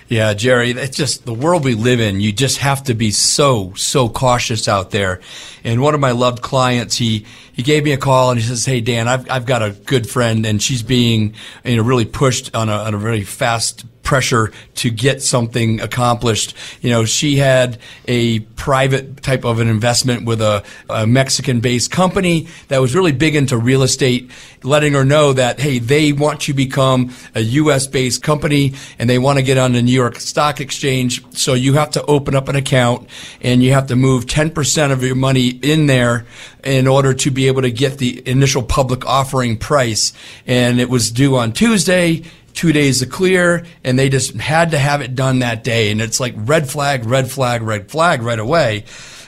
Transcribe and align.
Yeah, 0.09 0.34
Jerry, 0.34 0.71
it's 0.71 0.97
just 0.97 1.25
the 1.25 1.34
world 1.34 1.65
we 1.65 1.75
live 1.75 1.99
in. 1.99 2.21
You 2.21 2.33
just 2.33 2.59
have 2.59 2.84
to 2.84 2.94
be 2.94 3.11
so, 3.11 3.72
so 3.75 4.09
cautious 4.09 4.69
out 4.69 4.93
there. 4.93 5.21
And 5.65 5.83
one 5.83 5.94
of 5.94 6.00
my 6.00 6.12
loved 6.12 6.43
clients, 6.43 6.97
he, 6.97 7.27
he 7.53 7.65
gave 7.65 7.83
me 7.83 7.91
a 7.91 7.97
call 7.97 8.31
and 8.31 8.39
he 8.39 8.47
says, 8.47 8.65
Hey, 8.65 8.81
Dan, 8.81 9.09
I've, 9.09 9.28
I've 9.28 9.47
got 9.47 9.62
a 9.62 9.71
good 9.71 10.09
friend 10.09 10.47
and 10.47 10.62
she's 10.62 10.84
being, 10.84 11.34
you 11.65 11.77
know, 11.77 11.83
really 11.83 12.05
pushed 12.05 12.55
on 12.55 12.69
a, 12.69 12.72
on 12.72 12.95
a 12.95 12.99
very 12.99 13.25
fast 13.25 13.84
pressure 14.06 14.53
to 14.77 14.89
get 14.89 15.21
something 15.21 15.81
accomplished. 15.81 16.55
You 16.81 16.91
know, 16.91 17.05
she 17.05 17.37
had 17.37 17.77
a 18.06 18.39
private 18.55 19.22
type 19.22 19.44
of 19.44 19.59
an 19.59 19.69
investment 19.69 20.25
with 20.25 20.41
a, 20.41 20.65
a 20.89 21.06
Mexican 21.06 21.61
based 21.61 21.91
company 21.91 22.47
that 22.69 22.81
was 22.81 22.95
really 22.95 23.11
big 23.11 23.34
into 23.34 23.59
real 23.59 23.83
estate, 23.83 24.31
letting 24.62 24.93
her 24.93 25.05
know 25.05 25.33
that, 25.33 25.59
hey, 25.61 25.81
they 25.81 26.12
want 26.12 26.41
to 26.43 26.55
become 26.55 27.12
a 27.34 27.41
US 27.41 27.89
based 27.89 28.22
company 28.22 28.75
and 28.99 29.11
they 29.11 29.19
want 29.19 29.39
to 29.39 29.43
get 29.43 29.59
on 29.59 29.72
the 29.72 29.83
New 29.83 29.93
York 29.93 30.21
Stock 30.21 30.61
Exchange. 30.61 31.22
So 31.34 31.55
you 31.55 31.75
have 31.75 31.91
to 31.91 32.05
open 32.06 32.37
up 32.37 32.49
an 32.49 32.55
account 32.55 33.09
and 33.43 33.62
you 33.62 33.72
have 33.72 33.89
to 33.89 33.97
move 33.97 34.27
10% 34.27 34.93
of 34.93 35.03
your 35.03 35.16
money 35.16 35.49
in 35.49 35.87
there 35.87 36.27
in 36.62 36.87
order 36.87 37.12
to 37.12 37.31
be 37.33 37.49
able 37.49 37.62
to 37.62 37.72
get 37.72 37.99
the 37.99 38.22
initial 38.28 38.62
public 38.62 39.05
offering 39.05 39.56
price. 39.56 40.12
And 40.47 40.81
it 40.81 40.89
was 40.89 41.11
due 41.11 41.37
on 41.37 41.53
Tuesday 41.53 42.22
two 42.56 42.72
days 42.72 42.99
to 42.99 43.06
clear, 43.06 43.65
and 43.84 43.97
they 43.97 44.09
just 44.09 44.34
had 44.34 44.72
to 44.72 44.78
have 44.78 45.00
it 45.03 45.15
done 45.15 45.39
that 45.39 45.62
day. 45.62 45.93
And 45.93 46.00
it's 46.00 46.19
like 46.19 46.34
red 46.37 46.69
flag, 46.69 47.05
red 47.05 47.31
flag, 47.31 47.62
red 47.62 47.91
flag 47.91 48.22
right 48.22 48.39
away. 48.39 48.84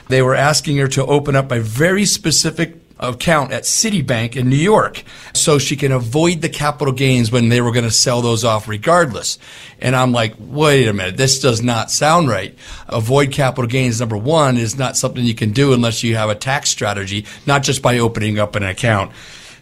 They 0.09 0.21
were 0.21 0.35
asking 0.35 0.77
her 0.77 0.87
to 0.89 1.05
open 1.05 1.35
up 1.35 1.51
a 1.51 1.59
very 1.59 2.05
specific 2.05 2.75
account 2.99 3.53
at 3.53 3.63
Citibank 3.63 4.35
in 4.35 4.49
New 4.49 4.57
York 4.57 5.03
so 5.33 5.57
she 5.57 5.75
can 5.75 5.91
avoid 5.91 6.41
the 6.41 6.49
capital 6.49 6.93
gains 6.93 7.31
when 7.31 7.49
they 7.49 7.61
were 7.61 7.71
going 7.71 7.85
to 7.85 7.91
sell 7.91 8.21
those 8.21 8.43
off 8.43 8.67
regardless. 8.67 9.39
And 9.79 9.95
I'm 9.95 10.11
like, 10.11 10.35
wait 10.37 10.87
a 10.87 10.93
minute, 10.93 11.15
this 11.15 11.39
does 11.39 11.61
not 11.61 11.91
sound 11.91 12.27
right. 12.27 12.57
Avoid 12.87 13.31
capital 13.31 13.69
gains, 13.69 13.99
number 13.99 14.17
one, 14.17 14.57
is 14.57 14.77
not 14.77 14.97
something 14.97 15.23
you 15.23 15.35
can 15.35 15.51
do 15.51 15.73
unless 15.73 16.03
you 16.03 16.15
have 16.15 16.29
a 16.29 16.35
tax 16.35 16.69
strategy, 16.69 17.25
not 17.45 17.63
just 17.63 17.81
by 17.81 17.99
opening 17.99 18.37
up 18.37 18.55
an 18.55 18.63
account. 18.63 19.11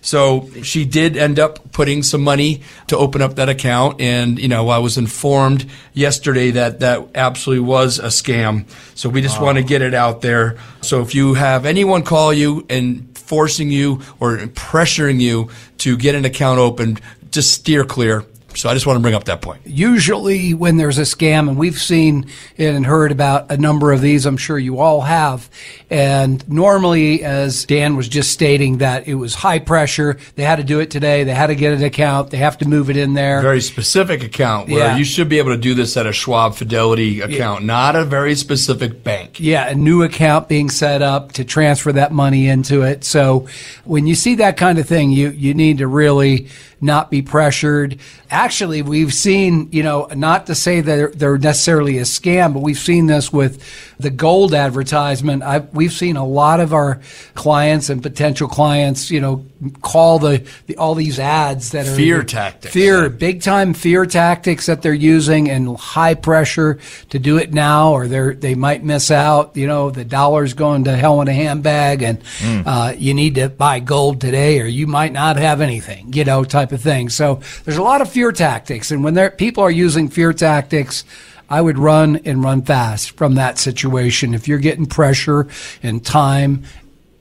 So 0.02 0.50
she 0.63 0.85
did 0.85 1.18
end 1.18 1.40
up 1.40 1.72
putting 1.72 2.03
some 2.03 2.24
money 2.24 2.62
to 2.88 2.97
open 2.97 3.22
up 3.22 3.35
that 3.35 3.50
account. 3.50 4.02
And, 4.02 4.40
you 4.40 4.47
know, 4.47 4.69
I 4.69 4.78
was 4.80 4.97
informed 4.97 5.69
yesterday 5.94 6.52
that 6.52 6.80
that 6.80 7.08
absolutely 7.16 7.66
was 7.66 8.00
a 8.00 8.07
scam. 8.07 8.66
So 8.96 9.09
we 9.09 9.22
just 9.22 9.41
want 9.41 9.57
to 9.57 9.63
get 9.63 9.81
it 9.81 9.94
out 9.94 10.22
there. 10.22 10.57
So 10.81 11.02
if 11.02 11.13
you 11.13 11.34
have 11.34 11.66
anyone 11.66 12.03
call 12.03 12.34
you 12.34 12.66
and 12.69 13.18
forcing 13.18 13.72
you 13.72 14.02
or 14.19 14.38
pressuring 14.38 15.19
you 15.19 15.50
to 15.80 15.97
get 15.97 16.16
an 16.16 16.25
account 16.25 16.59
opened, 16.59 17.02
just 17.31 17.52
steer 17.52 17.84
clear. 17.84 18.25
So 18.57 18.69
I 18.69 18.73
just 18.73 18.88
want 18.88 18.97
to 18.97 19.01
bring 19.01 19.13
up 19.13 19.25
that 19.25 19.41
point. 19.44 19.62
Usually, 19.66 20.56
when 20.56 20.78
there's 20.78 20.97
a 20.97 21.03
scam, 21.03 21.47
and 21.47 21.57
we've 21.59 21.79
seen 21.79 22.25
and 22.57 22.84
heard 22.88 23.12
about 23.12 23.51
a 23.51 23.57
number 23.57 23.91
of 23.91 24.01
these, 24.01 24.25
I'm 24.25 24.35
sure 24.35 24.57
you 24.57 24.79
all 24.79 25.01
have. 25.01 25.47
And 25.91 26.47
normally, 26.50 27.23
as 27.23 27.66
Dan 27.66 27.95
was 27.95 28.07
just 28.09 28.31
stating, 28.31 28.79
that 28.79 29.07
it 29.07 29.13
was 29.13 29.35
high 29.35 29.59
pressure. 29.59 30.18
They 30.35 30.44
had 30.44 30.56
to 30.56 30.63
do 30.63 30.79
it 30.79 30.90
today. 30.90 31.23
They 31.23 31.35
had 31.35 31.47
to 31.47 31.56
get 31.56 31.73
an 31.73 31.84
account. 31.84 32.31
They 32.31 32.38
have 32.38 32.57
to 32.57 32.68
move 32.68 32.90
it 32.90 32.97
in 32.97 33.13
there. 33.13 33.41
Very 33.41 33.62
specific 33.62 34.23
account 34.23 34.69
where 34.69 34.79
Yeah. 34.79 34.97
you 34.97 35.06
should 35.06 35.29
be 35.29 35.38
able 35.38 35.51
to 35.51 35.57
do 35.57 35.75
this 35.75 35.95
at 35.95 36.07
a 36.07 36.12
Schwab 36.12 36.56
Fidelity 36.56 37.22
account, 37.22 37.63
not 37.63 37.95
a 37.95 38.03
very 38.06 38.34
specific 38.34 39.03
bank. 39.03 39.39
Yeah, 39.39 39.68
a 39.69 39.75
new 39.75 40.01
account 40.01 40.47
being 40.47 40.72
set 40.72 41.03
up 41.03 41.34
to 41.34 41.45
transfer 41.45 41.91
that 41.91 42.12
money 42.12 42.47
into 42.47 42.81
it. 42.81 43.03
So 43.03 43.47
when 43.85 44.07
you 44.07 44.16
see 44.16 44.34
that 44.35 44.57
kind 44.57 44.79
of 44.79 44.88
thing, 44.88 45.12
you, 45.12 45.29
you 45.29 45.53
need 45.53 45.78
to 45.78 45.88
really 45.88 46.47
not 46.79 47.09
be 47.09 47.21
pressured. 47.21 47.99
Actually, 48.29 48.81
we've 48.81 49.13
seen, 49.13 49.69
you 49.71 49.83
know, 49.83 50.07
not 50.15 50.47
to 50.47 50.55
say 50.55 50.81
that 50.81 50.95
they're, 50.95 51.12
they're 51.12 51.38
necessarily 51.38 51.97
a 51.97 52.03
scam, 52.03 52.53
but 52.53 52.62
we've 52.62 52.77
seen 52.77 53.07
this 53.07 53.33
with 53.33 53.63
the 54.00 54.09
gold 54.09 54.53
advertisement. 54.53 55.44
I've, 55.44 55.74
we've 55.74 55.91
seen 55.91 56.18
a 56.18 56.25
lot 56.25 56.59
of 56.59 56.74
our 56.74 57.01
clients 57.33 57.89
and 57.89 58.01
potential 58.03 58.47
clients, 58.47 59.09
you 59.09 59.19
know, 59.19 59.45
call 59.81 60.19
the, 60.19 60.48
the 60.68 60.77
all 60.77 60.95
these 60.95 61.19
ads 61.19 61.71
that 61.71 61.88
are 61.88 61.95
Fear 61.95 62.24
tactics. 62.24 62.74
fear, 62.74 63.09
big 63.09 63.42
time 63.42 63.74
fear 63.74 64.06
tactics 64.06 64.68
that 64.68 64.81
they're 64.81 64.94
using 64.94 65.50
and 65.50 65.77
high 65.77 66.13
pressure 66.13 66.80
to 67.09 67.19
do 67.19 67.38
it 67.38 67.54
now 67.54 67.92
or 67.94 68.07
they're, 68.07 68.33
they 68.33 68.56
might 68.56 68.83
miss 68.83 69.09
out. 69.09 69.56
You 69.57 69.68
know, 69.68 69.89
the 69.89 70.06
dollar's 70.06 70.54
going 70.54 70.83
to 70.86 70.95
hell 70.95 71.21
in 71.21 71.27
a 71.27 71.33
handbag 71.33 72.01
and, 72.01 72.21
uh, 72.65 72.94
you 72.98 73.13
need 73.13 73.36
to 73.36 73.50
buy 73.50 73.80
gold 73.80 74.21
today 74.21 74.59
or 74.62 74.65
you 74.65 74.88
might 74.88 75.12
not 75.13 75.38
have 75.38 75.62
anything, 75.62 76.13
you 76.13 76.24
know, 76.24 76.44
type 76.44 76.71
of 76.71 76.81
thing. 76.81 77.09
So 77.09 77.42
there's 77.63 77.77
a 77.77 77.83
lot 77.83 78.01
of 78.01 78.09
fear 78.12 78.31
tactics. 78.31 78.92
And 78.92 79.04
when 79.04 79.13
there, 79.13 79.31
people 79.31 79.63
are 79.63 79.71
using 79.71 80.09
fear 80.09 80.33
tactics, 80.33 81.04
I 81.50 81.62
would 81.62 81.77
run 81.77 82.18
and 82.25 82.44
run 82.44 82.62
fast 82.62 83.12
from 83.12 83.36
that 83.36 83.57
situation. 83.57 84.33
If 84.33 84.48
you're 84.48 84.59
getting 84.59 84.86
pressure 84.86 85.48
and 85.81 86.06
time, 86.06 86.63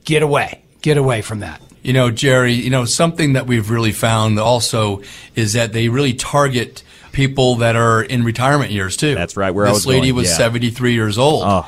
get 0.03 0.21
away, 0.21 0.61
get 0.81 0.97
away 0.97 1.21
from 1.21 1.39
that. 1.39 1.61
You 1.87 1.93
know, 1.93 2.11
Jerry, 2.11 2.51
you 2.51 2.69
know, 2.69 2.83
something 2.83 3.31
that 3.33 3.47
we've 3.47 3.69
really 3.69 3.93
found 3.93 4.37
also 4.41 5.03
is 5.35 5.53
that 5.53 5.71
they 5.71 5.87
really 5.87 6.13
target 6.13 6.83
people 7.13 7.55
that 7.55 7.77
are 7.77 8.03
in 8.03 8.25
retirement 8.25 8.71
years 8.71 8.97
too. 8.97 9.15
That's 9.15 9.37
right, 9.37 9.51
where 9.51 9.65
I 9.65 9.69
this 9.69 9.77
was 9.77 9.87
lady 9.87 10.07
going, 10.09 10.15
was 10.15 10.29
yeah. 10.29 10.35
73 10.35 10.93
years 10.93 11.17
old. 11.17 11.43
Oh. 11.45 11.65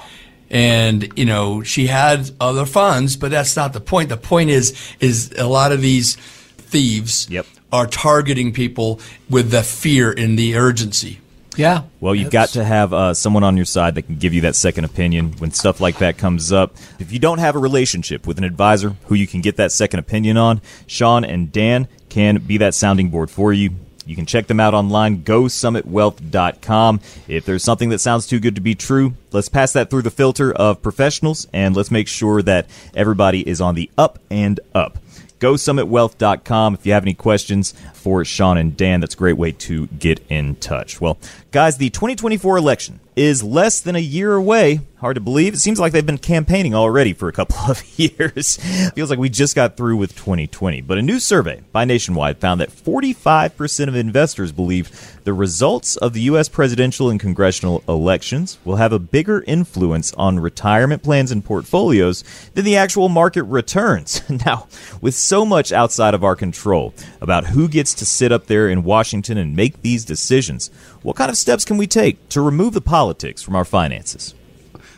And 0.50 1.18
you 1.18 1.24
know 1.24 1.63
she 1.63 1.88
had 1.88 2.31
other 2.42 2.66
funds, 2.66 3.16
but 3.16 3.31
that's 3.31 3.56
not 3.56 3.71
the 3.71 3.80
point. 3.80 4.10
The 4.10 4.18
point 4.18 4.50
is, 4.50 4.77
is 5.00 5.31
a 5.38 5.48
lot 5.48 5.71
of 5.71 5.80
these 5.80 6.16
thieves 6.16 7.30
Yep. 7.30 7.45
are 7.71 7.88
targeting 7.88 8.51
people 8.51 9.00
with 9.30 9.51
the 9.51 9.63
fear 9.63 10.12
and 10.12 10.38
the 10.38 10.57
urgency. 10.57 11.21
Yeah. 11.56 11.84
Well, 12.00 12.16
you've 12.16 12.31
got 12.31 12.50
to 12.50 12.63
have 12.63 12.94
uh, 12.94 13.13
someone 13.13 13.44
on 13.44 13.57
your 13.57 13.66
side 13.66 13.96
that 13.96 14.04
can 14.04 14.16
give 14.16 14.34
you 14.34 14.42
that 14.42 14.56
second 14.56 14.86
opinion 14.86 15.34
when 15.40 15.51
stuff 15.51 15.81
like 15.81 15.98
that 15.98 16.18
comes 16.18 16.51
up. 16.51 16.75
If 17.00 17.12
you 17.12 17.19
don't 17.19 17.40
have 17.40 17.56
a 17.56 17.60
relationship 17.60 18.25
with 18.25 18.38
an 18.38 18.44
advisor 18.44 18.96
who 19.06 19.16
you 19.16 19.28
can 19.28 19.42
get 19.42 19.57
that 19.57 19.72
second 19.72 20.00
opinion 20.00 20.38
on, 20.38 20.62
Shawn 20.88 21.25
and 21.25 21.51
Dan 21.51 21.88
can 22.10 22.38
be 22.38 22.57
that 22.57 22.74
sounding 22.74 23.10
board 23.10 23.30
for 23.30 23.51
you. 23.51 23.72
You 24.06 24.16
can 24.16 24.25
check 24.25 24.48
them 24.48 24.60
out 24.60 24.74
online, 24.74 25.24
gosummitwealth.com. 25.24 27.00
If 27.28 27.46
there's 27.46 27.63
something 27.63 27.90
that 27.90 28.00
sounds 28.00 28.25
too 28.25 28.40
good 28.40 28.56
to 28.56 28.62
be 28.62 28.74
true, 28.74 29.13
let's 29.31 29.50
pass 29.50 29.74
that 29.74 29.92
through 29.92 30.02
the 30.02 30.10
filter 30.10 30.52
of 30.52 30.81
professionals 30.81 31.45
and 31.54 31.75
let's 31.75 31.92
make 31.92 32.07
sure 32.07 32.42
that 32.42 32.68
everybody 32.95 33.48
is 33.48 33.62
on 33.62 33.75
the 33.75 33.92
up 34.00 34.18
and 34.31 34.60
up 34.74 34.98
GoSummitWealth.com. 35.39 36.74
If 36.74 36.86
you 36.86 36.94
have 36.94 37.03
any 37.03 37.13
questions 37.13 37.74
for 37.94 38.24
Shawn 38.25 38.57
and 38.57 38.75
Dan, 38.75 39.00
that's 39.01 39.15
a 39.15 39.18
great 39.18 39.38
way 39.38 39.51
to 39.53 39.88
get 39.88 40.19
in 40.30 40.56
touch. 40.56 41.00
Well, 41.00 41.18
guys, 41.51 41.77
the 41.77 41.89
2024 41.89 42.57
election 42.57 43.00
is 43.19 43.44
less 43.44 43.81
than 43.81 43.98
a 43.98 44.00
year 44.00 44.33
away. 44.33 44.80
Hard 45.00 45.16
to 45.16 45.21
believe. 45.21 45.54
It 45.54 45.60
seems 45.60 45.77
like 45.77 45.92
they've 45.92 46.06
been 46.06 46.18
campaigning 46.18 46.74
already 46.74 47.12
for 47.12 47.27
a 47.27 47.33
couple 47.33 47.57
of 47.69 47.83
years. 48.00 48.57
Feels 48.92 49.10
like 49.10 49.19
we 49.19 49.30
just 49.30 49.56
got 49.56 49.75
through 49.75 49.98
with 49.98 50.16
2020. 50.16 50.81
But 50.81 50.98
a 50.98 51.01
new 51.01 51.19
survey 51.19 51.62
by 51.74 51.83
Nationwide 51.83 52.38
found 52.38 52.62
that 52.62 52.69
45% 52.69 53.88
of 53.89 53.95
investors 53.95 54.54
believe 54.54 55.19
the 55.25 55.33
results 55.33 55.95
of 55.98 56.13
the 56.13 56.21
U.S. 56.21 56.50
presidential 56.50 57.10
and 57.10 57.19
congressional 57.19 57.83
elections 57.89 58.57
will 58.63 58.77
have 58.77 58.94
a 58.94 59.00
bigger 59.00 59.44
influence 59.45 60.13
on 60.13 60.39
retirement 60.39 61.04
plans 61.04 61.31
and 61.31 61.44
portfolios 61.44 62.24
than 62.54 62.66
the 62.66 62.77
actual 62.77 63.10
market 63.10 63.44
returns. 63.44 64.21
now, 64.45 64.68
with 65.01 65.16
so 65.16 65.45
much 65.45 65.71
outside 65.71 66.13
of 66.13 66.24
our 66.24 66.36
control 66.36 66.94
about 67.21 67.48
who 67.48 67.68
gets 67.68 67.94
to 67.95 68.06
sit 68.06 68.31
up 68.31 68.48
there 68.48 68.69
in 68.69 68.83
Washington 68.83 69.38
and 69.38 69.56
make 69.56 69.81
these 69.81 70.06
decisions, 70.06 70.71
what 71.04 71.16
kind 71.16 71.30
of 71.30 71.38
steps 71.38 71.66
can 71.66 71.78
we 71.78 71.88
take 71.88 72.28
to 72.30 72.42
remove 72.42 72.74
the 72.74 72.81
politics 72.81 73.42
from 73.42 73.56
our 73.56 73.66
finances? 73.66 74.34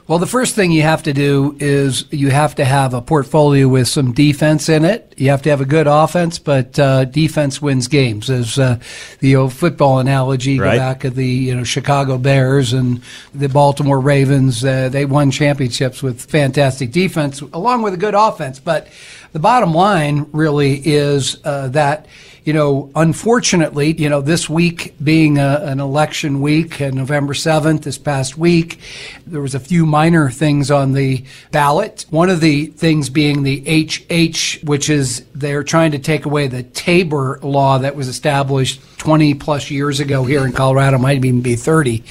Well, 0.07 0.19
the 0.19 0.27
first 0.27 0.55
thing 0.55 0.71
you 0.73 0.81
have 0.81 1.03
to 1.03 1.13
do 1.13 1.55
is 1.59 2.03
you 2.11 2.31
have 2.31 2.55
to 2.55 2.65
have 2.65 2.93
a 2.93 3.01
portfolio 3.01 3.67
with 3.69 3.87
some 3.87 4.11
defense 4.11 4.67
in 4.67 4.83
it. 4.83 5.13
You 5.15 5.29
have 5.29 5.41
to 5.43 5.49
have 5.51 5.61
a 5.61 5.65
good 5.65 5.87
offense, 5.87 6.37
but 6.37 6.77
uh, 6.77 7.05
defense 7.05 7.61
wins 7.61 7.87
games. 7.87 8.29
As 8.29 8.59
uh, 8.59 8.79
the 9.19 9.37
old 9.37 9.53
football 9.53 9.99
analogy, 9.99 10.59
Right. 10.59 10.73
go 10.73 10.77
back 10.79 11.03
of 11.05 11.15
the 11.15 11.25
you 11.25 11.55
know 11.55 11.63
Chicago 11.63 12.17
Bears 12.17 12.73
and 12.73 13.01
the 13.33 13.47
Baltimore 13.47 14.01
Ravens. 14.01 14.65
Uh, 14.65 14.89
they 14.89 15.05
won 15.05 15.31
championships 15.31 16.03
with 16.03 16.19
fantastic 16.19 16.91
defense 16.91 17.39
along 17.39 17.81
with 17.83 17.93
a 17.93 17.97
good 17.97 18.15
offense. 18.15 18.59
But 18.59 18.89
the 19.31 19.39
bottom 19.39 19.73
line 19.73 20.25
really 20.33 20.73
is 20.83 21.37
uh, 21.45 21.69
that 21.69 22.07
you 22.43 22.53
know, 22.53 22.91
unfortunately, 22.95 23.93
you 23.93 24.09
know, 24.09 24.21
this 24.21 24.49
week 24.49 24.95
being 25.03 25.37
a, 25.37 25.61
an 25.63 25.79
election 25.79 26.41
week, 26.41 26.81
uh, 26.81 26.89
November 26.89 27.33
7th, 27.33 27.83
this 27.83 27.99
past 27.99 28.35
week, 28.35 28.79
there 29.27 29.41
was 29.41 29.53
a 29.53 29.59
few 29.59 29.85
minor 29.85 30.31
things 30.31 30.71
on 30.71 30.93
the 30.93 31.23
ballot. 31.51 32.05
One 32.09 32.31
of 32.31 32.41
the 32.41 32.65
things 32.67 33.09
being 33.09 33.43
the 33.43 33.59
HH, 33.67 34.63
which 34.63 34.89
is 34.89 35.23
they're 35.35 35.63
trying 35.63 35.91
to 35.91 35.99
take 35.99 36.25
away 36.25 36.47
the 36.47 36.63
TABOR 36.63 37.43
law 37.43 37.77
that 37.77 37.95
was 37.95 38.07
established 38.07 38.81
20 38.97 39.35
plus 39.35 39.69
years 39.69 39.99
ago 39.99 40.23
here 40.23 40.43
in 40.43 40.51
Colorado, 40.51 40.97
might 40.97 41.23
even 41.23 41.41
be 41.41 41.55
30. 41.55 42.03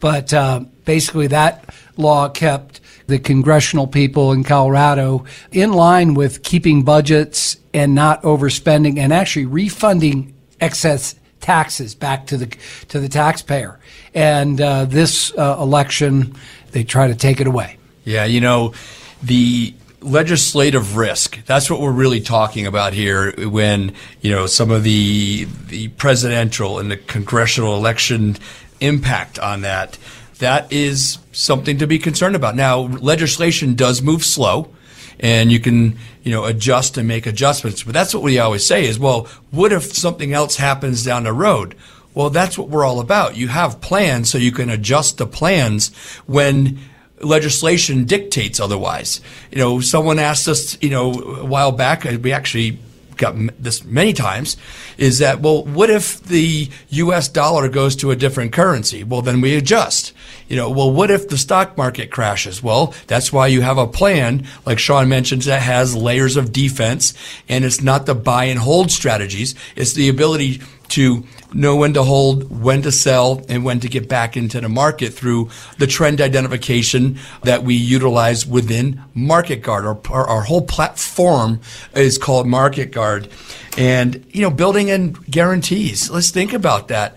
But 0.00 0.34
uh, 0.34 0.60
basically, 0.84 1.28
that 1.28 1.64
law 1.96 2.28
kept 2.28 2.77
the 3.08 3.18
congressional 3.18 3.86
people 3.86 4.32
in 4.32 4.44
Colorado 4.44 5.24
in 5.50 5.72
line 5.72 6.14
with 6.14 6.42
keeping 6.42 6.84
budgets 6.84 7.56
and 7.74 7.94
not 7.94 8.22
overspending 8.22 8.98
and 8.98 9.12
actually 9.12 9.46
refunding 9.46 10.34
excess 10.60 11.14
taxes 11.40 11.94
back 11.94 12.26
to 12.26 12.36
the 12.36 12.46
to 12.88 13.00
the 13.00 13.08
taxpayer. 13.08 13.80
And 14.14 14.60
uh, 14.60 14.84
this 14.84 15.32
uh, 15.36 15.56
election, 15.58 16.34
they 16.72 16.84
try 16.84 17.08
to 17.08 17.14
take 17.14 17.40
it 17.40 17.46
away. 17.46 17.78
Yeah, 18.04 18.24
you 18.24 18.40
know, 18.40 18.74
the 19.22 19.74
legislative 20.00 20.96
risk, 20.96 21.44
that's 21.46 21.70
what 21.70 21.80
we're 21.80 21.90
really 21.90 22.20
talking 22.20 22.66
about 22.66 22.92
here 22.92 23.32
when, 23.48 23.94
you 24.20 24.30
know, 24.30 24.46
some 24.46 24.70
of 24.70 24.82
the 24.82 25.46
the 25.68 25.88
presidential 25.88 26.78
and 26.78 26.90
the 26.90 26.98
congressional 26.98 27.74
election 27.74 28.36
impact 28.80 29.38
on 29.38 29.62
that. 29.62 29.96
That 30.38 30.72
is 30.72 31.18
something 31.32 31.78
to 31.78 31.86
be 31.86 31.98
concerned 31.98 32.36
about. 32.36 32.54
Now, 32.54 32.80
legislation 32.80 33.74
does 33.74 34.02
move 34.02 34.24
slow 34.24 34.72
and 35.20 35.50
you 35.50 35.58
can, 35.58 35.98
you 36.22 36.30
know, 36.30 36.44
adjust 36.44 36.96
and 36.96 37.08
make 37.08 37.26
adjustments. 37.26 37.82
But 37.82 37.92
that's 37.92 38.14
what 38.14 38.22
we 38.22 38.38
always 38.38 38.64
say 38.64 38.86
is, 38.86 38.98
well, 38.98 39.26
what 39.50 39.72
if 39.72 39.92
something 39.94 40.32
else 40.32 40.56
happens 40.56 41.04
down 41.04 41.24
the 41.24 41.32
road? 41.32 41.74
Well, 42.14 42.30
that's 42.30 42.56
what 42.56 42.68
we're 42.68 42.84
all 42.84 43.00
about. 43.00 43.36
You 43.36 43.48
have 43.48 43.80
plans 43.80 44.30
so 44.30 44.38
you 44.38 44.52
can 44.52 44.70
adjust 44.70 45.18
the 45.18 45.26
plans 45.26 45.94
when 46.26 46.78
legislation 47.20 48.04
dictates 48.04 48.60
otherwise. 48.60 49.20
You 49.50 49.58
know, 49.58 49.80
someone 49.80 50.18
asked 50.18 50.46
us, 50.48 50.80
you 50.80 50.90
know, 50.90 51.12
a 51.12 51.44
while 51.44 51.72
back, 51.72 52.04
we 52.04 52.32
actually 52.32 52.78
got 53.18 53.34
this 53.62 53.84
many 53.84 54.12
times, 54.12 54.56
is 54.96 55.18
that, 55.18 55.40
well, 55.40 55.64
what 55.64 55.90
if 55.90 56.22
the 56.22 56.70
US 56.90 57.28
dollar 57.28 57.68
goes 57.68 57.94
to 57.96 58.10
a 58.10 58.16
different 58.16 58.52
currency? 58.52 59.04
Well, 59.04 59.22
then 59.22 59.40
we 59.40 59.54
adjust. 59.54 60.12
You 60.48 60.56
know, 60.56 60.70
well, 60.70 60.90
what 60.90 61.10
if 61.10 61.28
the 61.28 61.36
stock 61.36 61.76
market 61.76 62.10
crashes? 62.10 62.62
Well, 62.62 62.94
that's 63.06 63.32
why 63.32 63.48
you 63.48 63.60
have 63.60 63.76
a 63.76 63.86
plan, 63.86 64.46
like 64.64 64.78
Shawn 64.78 65.08
mentions, 65.08 65.44
that 65.44 65.60
has 65.60 65.94
layers 65.94 66.36
of 66.36 66.52
defense, 66.52 67.12
and 67.48 67.64
it's 67.64 67.82
not 67.82 68.06
the 68.06 68.14
buy 68.14 68.44
and 68.44 68.58
hold 68.58 68.90
strategies. 68.90 69.54
It's 69.76 69.92
the 69.92 70.08
ability 70.08 70.62
to 70.88 71.24
know 71.52 71.76
when 71.76 71.94
to 71.94 72.02
hold, 72.02 72.50
when 72.62 72.82
to 72.82 72.92
sell, 72.92 73.44
and 73.48 73.64
when 73.64 73.80
to 73.80 73.88
get 73.88 74.08
back 74.08 74.36
into 74.36 74.60
the 74.60 74.68
market 74.68 75.12
through 75.12 75.50
the 75.78 75.86
trend 75.86 76.20
identification 76.20 77.18
that 77.42 77.62
we 77.62 77.74
utilize 77.74 78.46
within 78.46 79.02
Market 79.14 79.62
Guard. 79.62 79.84
Our, 79.84 79.98
our, 80.10 80.26
our 80.26 80.42
whole 80.42 80.62
platform 80.62 81.60
is 81.94 82.18
called 82.18 82.46
Market 82.46 82.90
Guard. 82.90 83.28
And, 83.76 84.26
you 84.30 84.42
know, 84.42 84.50
building 84.50 84.88
in 84.88 85.12
guarantees. 85.12 86.10
Let's 86.10 86.30
think 86.30 86.52
about 86.52 86.88
that. 86.88 87.16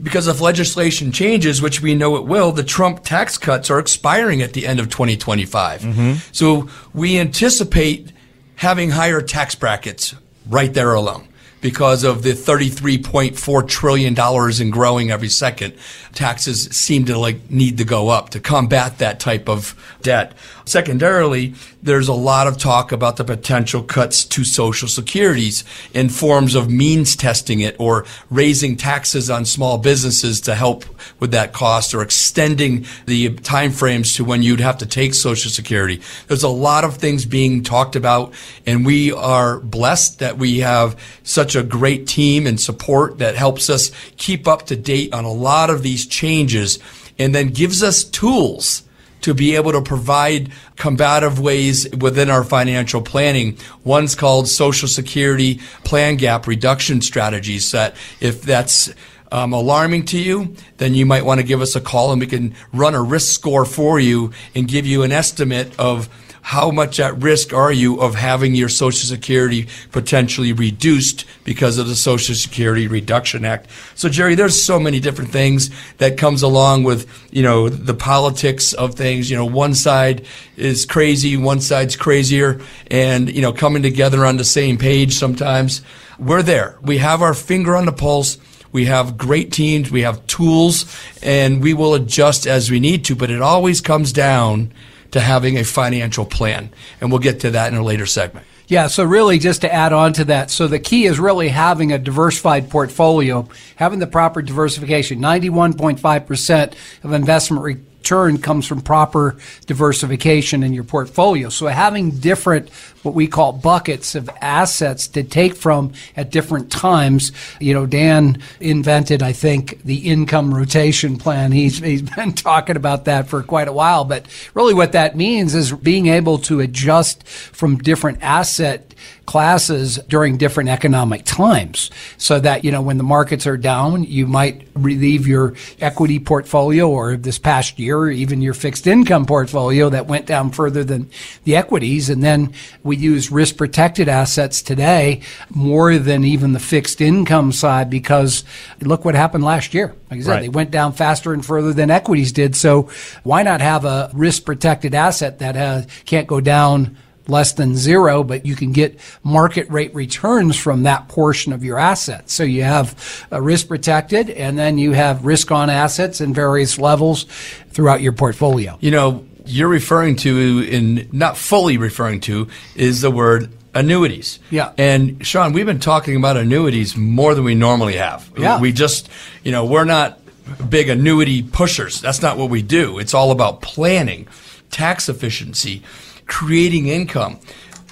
Because 0.00 0.28
if 0.28 0.40
legislation 0.40 1.10
changes, 1.10 1.60
which 1.60 1.82
we 1.82 1.94
know 1.94 2.16
it 2.16 2.24
will, 2.24 2.52
the 2.52 2.62
Trump 2.62 3.02
tax 3.02 3.36
cuts 3.36 3.68
are 3.68 3.80
expiring 3.80 4.42
at 4.42 4.52
the 4.52 4.66
end 4.66 4.78
of 4.78 4.90
2025. 4.90 5.80
Mm-hmm. 5.80 6.12
So 6.30 6.68
we 6.94 7.18
anticipate 7.18 8.12
having 8.56 8.90
higher 8.90 9.20
tax 9.20 9.56
brackets 9.56 10.14
right 10.48 10.72
there 10.72 10.94
alone 10.94 11.28
because 11.60 12.04
of 12.04 12.22
the 12.22 12.32
$33.4 12.32 13.68
trillion 13.68 14.18
and 14.18 14.72
growing 14.72 15.10
every 15.10 15.28
second. 15.28 15.74
Taxes 16.12 16.64
seem 16.66 17.04
to 17.06 17.18
like 17.18 17.50
need 17.50 17.78
to 17.78 17.84
go 17.84 18.08
up 18.08 18.30
to 18.30 18.40
combat 18.40 18.98
that 18.98 19.20
type 19.20 19.48
of 19.48 19.74
debt. 20.02 20.34
Secondarily, 20.64 21.54
there's 21.82 22.08
a 22.08 22.14
lot 22.14 22.46
of 22.46 22.58
talk 22.58 22.92
about 22.92 23.16
the 23.16 23.24
potential 23.24 23.82
cuts 23.82 24.24
to 24.24 24.44
social 24.44 24.88
securities 24.88 25.64
in 25.94 26.08
forms 26.08 26.54
of 26.54 26.70
means 26.70 27.16
testing 27.16 27.60
it 27.60 27.76
or 27.78 28.04
raising 28.30 28.76
taxes 28.76 29.30
on 29.30 29.44
small 29.44 29.78
businesses 29.78 30.40
to 30.42 30.54
help 30.54 30.84
with 31.20 31.30
that 31.30 31.52
cost 31.52 31.94
or 31.94 32.02
extending 32.02 32.84
the 33.06 33.30
timeframes 33.30 34.14
to 34.16 34.24
when 34.24 34.42
you'd 34.42 34.60
have 34.60 34.78
to 34.78 34.86
take 34.86 35.14
social 35.14 35.50
security. 35.50 36.00
There's 36.26 36.42
a 36.42 36.48
lot 36.48 36.84
of 36.84 36.96
things 36.96 37.24
being 37.24 37.62
talked 37.62 37.96
about 37.96 38.34
and 38.66 38.84
we 38.84 39.12
are 39.12 39.60
blessed 39.60 40.18
that 40.18 40.36
we 40.36 40.58
have 40.58 41.00
such 41.22 41.47
a 41.56 41.62
great 41.62 42.06
team 42.06 42.46
and 42.46 42.60
support 42.60 43.18
that 43.18 43.36
helps 43.36 43.70
us 43.70 43.90
keep 44.16 44.46
up 44.46 44.66
to 44.66 44.76
date 44.76 45.12
on 45.12 45.24
a 45.24 45.32
lot 45.32 45.70
of 45.70 45.82
these 45.82 46.06
changes 46.06 46.78
and 47.18 47.34
then 47.34 47.48
gives 47.48 47.82
us 47.82 48.04
tools 48.04 48.82
to 49.20 49.34
be 49.34 49.56
able 49.56 49.72
to 49.72 49.82
provide 49.82 50.50
combative 50.76 51.40
ways 51.40 51.88
within 51.96 52.30
our 52.30 52.44
financial 52.44 53.02
planning. 53.02 53.58
One's 53.84 54.14
called 54.14 54.48
Social 54.48 54.88
Security 54.88 55.60
Plan 55.84 56.16
Gap 56.16 56.46
Reduction 56.46 57.00
Strategies 57.00 57.72
that 57.72 57.96
if 58.20 58.42
that's 58.42 58.90
um, 59.32 59.52
alarming 59.52 60.04
to 60.06 60.18
you, 60.18 60.54
then 60.78 60.94
you 60.94 61.04
might 61.04 61.24
want 61.24 61.40
to 61.40 61.46
give 61.46 61.60
us 61.60 61.76
a 61.76 61.80
call 61.80 62.12
and 62.12 62.20
we 62.20 62.26
can 62.26 62.54
run 62.72 62.94
a 62.94 63.02
risk 63.02 63.32
score 63.32 63.64
for 63.64 64.00
you 64.00 64.32
and 64.54 64.68
give 64.68 64.86
you 64.86 65.02
an 65.02 65.12
estimate 65.12 65.78
of 65.78 66.08
how 66.48 66.70
much 66.70 66.98
at 66.98 67.14
risk 67.18 67.52
are 67.52 67.70
you 67.70 68.00
of 68.00 68.14
having 68.14 68.54
your 68.54 68.70
Social 68.70 69.06
Security 69.06 69.68
potentially 69.92 70.50
reduced 70.54 71.26
because 71.44 71.76
of 71.76 71.86
the 71.86 71.94
Social 71.94 72.34
Security 72.34 72.86
Reduction 72.88 73.44
Act? 73.44 73.68
So, 73.94 74.08
Jerry, 74.08 74.34
there's 74.34 74.60
so 74.60 74.80
many 74.80 74.98
different 74.98 75.30
things 75.30 75.68
that 75.98 76.16
comes 76.16 76.42
along 76.42 76.84
with, 76.84 77.06
you 77.30 77.42
know, 77.42 77.68
the 77.68 77.92
politics 77.92 78.72
of 78.72 78.94
things. 78.94 79.30
You 79.30 79.36
know, 79.36 79.44
one 79.44 79.74
side 79.74 80.24
is 80.56 80.86
crazy, 80.86 81.36
one 81.36 81.60
side's 81.60 81.96
crazier, 81.96 82.62
and, 82.90 83.28
you 83.28 83.42
know, 83.42 83.52
coming 83.52 83.82
together 83.82 84.24
on 84.24 84.38
the 84.38 84.44
same 84.44 84.78
page 84.78 85.12
sometimes. 85.12 85.82
We're 86.18 86.42
there. 86.42 86.78
We 86.80 86.96
have 86.96 87.20
our 87.20 87.34
finger 87.34 87.76
on 87.76 87.84
the 87.84 87.92
pulse. 87.92 88.38
We 88.72 88.86
have 88.86 89.18
great 89.18 89.52
teams, 89.52 89.90
we 89.90 90.02
have 90.02 90.26
tools, 90.26 90.86
and 91.22 91.62
we 91.62 91.74
will 91.74 91.92
adjust 91.92 92.46
as 92.46 92.70
we 92.70 92.80
need 92.80 93.04
to, 93.06 93.14
but 93.14 93.30
it 93.30 93.42
always 93.42 93.82
comes 93.82 94.14
down 94.14 94.72
to 95.12 95.20
having 95.20 95.56
a 95.58 95.64
financial 95.64 96.24
plan. 96.24 96.70
And 97.00 97.10
we'll 97.10 97.20
get 97.20 97.40
to 97.40 97.50
that 97.52 97.72
in 97.72 97.78
a 97.78 97.84
later 97.84 98.06
segment. 98.06 98.46
Yeah, 98.68 98.88
so 98.88 99.02
really 99.02 99.38
just 99.38 99.62
to 99.62 99.72
add 99.72 99.94
on 99.94 100.12
to 100.14 100.24
that, 100.26 100.50
so 100.50 100.68
the 100.68 100.78
key 100.78 101.06
is 101.06 101.18
really 101.18 101.48
having 101.48 101.90
a 101.90 101.98
diversified 101.98 102.68
portfolio, 102.68 103.48
having 103.76 103.98
the 103.98 104.06
proper 104.06 104.42
diversification. 104.42 105.20
91.5% 105.20 106.74
of 107.02 107.12
investment 107.14 107.87
return 108.08 108.38
comes 108.38 108.66
from 108.66 108.80
proper 108.80 109.36
diversification 109.66 110.62
in 110.62 110.72
your 110.72 110.84
portfolio. 110.84 111.50
So 111.50 111.66
having 111.66 112.10
different, 112.10 112.70
what 113.02 113.14
we 113.14 113.26
call 113.26 113.52
buckets 113.52 114.14
of 114.14 114.30
assets 114.40 115.08
to 115.08 115.22
take 115.22 115.54
from 115.54 115.92
at 116.16 116.30
different 116.30 116.72
times. 116.72 117.32
You 117.60 117.74
know, 117.74 117.84
Dan 117.84 118.40
invented, 118.60 119.22
I 119.22 119.32
think, 119.32 119.82
the 119.82 120.08
income 120.08 120.54
rotation 120.54 121.18
plan. 121.18 121.52
He's, 121.52 121.80
he's 121.80 122.00
been 122.16 122.32
talking 122.32 122.76
about 122.76 123.04
that 123.04 123.28
for 123.28 123.42
quite 123.42 123.68
a 123.68 123.72
while, 123.72 124.04
but 124.04 124.24
really 124.54 124.72
what 124.72 124.92
that 124.92 125.14
means 125.14 125.54
is 125.54 125.70
being 125.72 126.06
able 126.06 126.38
to 126.38 126.60
adjust 126.60 127.28
from 127.28 127.76
different 127.76 128.22
asset 128.22 128.87
classes 129.26 129.98
during 130.08 130.38
different 130.38 130.70
economic 130.70 131.22
times 131.24 131.90
so 132.16 132.40
that, 132.40 132.64
you 132.64 132.72
know, 132.72 132.80
when 132.80 132.96
the 132.96 133.04
markets 133.04 133.46
are 133.46 133.58
down, 133.58 134.04
you 134.04 134.26
might 134.26 134.66
relieve 134.74 135.26
your 135.26 135.54
equity 135.80 136.18
portfolio 136.18 136.88
or 136.88 137.16
this 137.16 137.38
past 137.38 137.78
year, 137.78 138.10
even 138.10 138.40
your 138.40 138.54
fixed 138.54 138.86
income 138.86 139.26
portfolio 139.26 139.90
that 139.90 140.06
went 140.06 140.24
down 140.24 140.50
further 140.50 140.82
than 140.82 141.10
the 141.44 141.56
equities. 141.56 142.08
And 142.08 142.22
then 142.22 142.54
we 142.82 142.96
use 142.96 143.30
risk 143.30 143.56
protected 143.58 144.08
assets 144.08 144.62
today 144.62 145.20
more 145.50 145.98
than 145.98 146.24
even 146.24 146.52
the 146.52 146.58
fixed 146.58 147.00
income 147.00 147.52
side 147.52 147.90
because 147.90 148.44
look 148.80 149.04
what 149.04 149.14
happened 149.14 149.44
last 149.44 149.74
year. 149.74 149.94
Like 150.10 150.20
I 150.20 150.22
said, 150.22 150.30
right. 150.30 150.40
they 150.40 150.48
went 150.48 150.70
down 150.70 150.94
faster 150.94 151.34
and 151.34 151.44
further 151.44 151.74
than 151.74 151.90
equities 151.90 152.32
did. 152.32 152.56
So 152.56 152.88
why 153.24 153.42
not 153.42 153.60
have 153.60 153.84
a 153.84 154.10
risk 154.14 154.44
protected 154.44 154.94
asset 154.94 155.40
that 155.40 155.54
has, 155.54 155.86
can't 156.06 156.26
go 156.26 156.40
down 156.40 156.96
less 157.28 157.52
than 157.52 157.76
zero, 157.76 158.24
but 158.24 158.44
you 158.44 158.56
can 158.56 158.72
get 158.72 158.98
market 159.22 159.68
rate 159.70 159.94
returns 159.94 160.56
from 160.56 160.82
that 160.84 161.08
portion 161.08 161.52
of 161.52 161.62
your 161.62 161.78
assets. 161.78 162.32
So 162.32 162.42
you 162.42 162.64
have 162.64 163.26
a 163.30 163.40
risk 163.40 163.68
protected 163.68 164.30
and 164.30 164.58
then 164.58 164.78
you 164.78 164.92
have 164.92 165.24
risk 165.24 165.52
on 165.52 165.70
assets 165.70 166.20
in 166.20 166.34
various 166.34 166.78
levels 166.78 167.24
throughout 167.70 168.00
your 168.00 168.12
portfolio. 168.12 168.78
You 168.80 168.90
know, 168.90 169.26
you're 169.44 169.68
referring 169.68 170.16
to 170.16 170.60
in 170.68 171.08
not 171.12 171.36
fully 171.36 171.78
referring 171.78 172.20
to 172.20 172.48
is 172.74 173.00
the 173.00 173.10
word 173.10 173.52
annuities. 173.74 174.38
Yeah. 174.50 174.72
And 174.76 175.24
Shawn, 175.26 175.52
we've 175.52 175.66
been 175.66 175.80
talking 175.80 176.16
about 176.16 176.36
annuities 176.36 176.96
more 176.96 177.34
than 177.34 177.44
we 177.44 177.54
normally 177.54 177.96
have. 177.96 178.30
Yeah. 178.36 178.60
We 178.60 178.72
just, 178.72 179.08
you 179.44 179.52
know, 179.52 179.64
we're 179.64 179.84
not 179.84 180.20
big 180.68 180.88
annuity 180.88 181.42
pushers. 181.42 182.00
That's 182.00 182.22
not 182.22 182.36
what 182.38 182.50
we 182.50 182.62
do. 182.62 182.98
It's 182.98 183.14
all 183.14 183.30
about 183.30 183.60
planning, 183.62 184.28
tax 184.70 185.08
efficiency, 185.08 185.82
creating 186.28 186.86
income. 186.86 187.40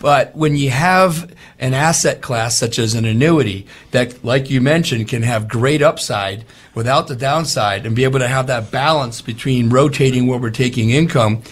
But 0.00 0.37
when 0.37 0.57
you 0.57 0.71
have 0.71 1.35
an 1.59 1.75
asset 1.75 2.21
class 2.21 2.57
such 2.57 2.78
as 2.78 2.95
an 2.95 3.05
annuity 3.05 3.66
that, 3.90 4.23
like 4.23 4.50
you 4.50 4.61
mentioned, 4.61 5.09
can 5.09 5.23
have 5.23 5.49
great 5.49 5.83
upside 5.83 6.45
without 6.75 7.09
the 7.09 7.16
downside 7.16 7.87
and 7.87 7.97
be 7.97 8.05
able 8.05 8.19
to 8.19 8.28
have 8.28 8.47
that 8.47 8.71
balance 8.71 9.21
between 9.23 9.71
rotating 9.71 10.26
where 10.26 10.38
we're 10.38 10.50
taking 10.50 10.90
income, 10.90 11.43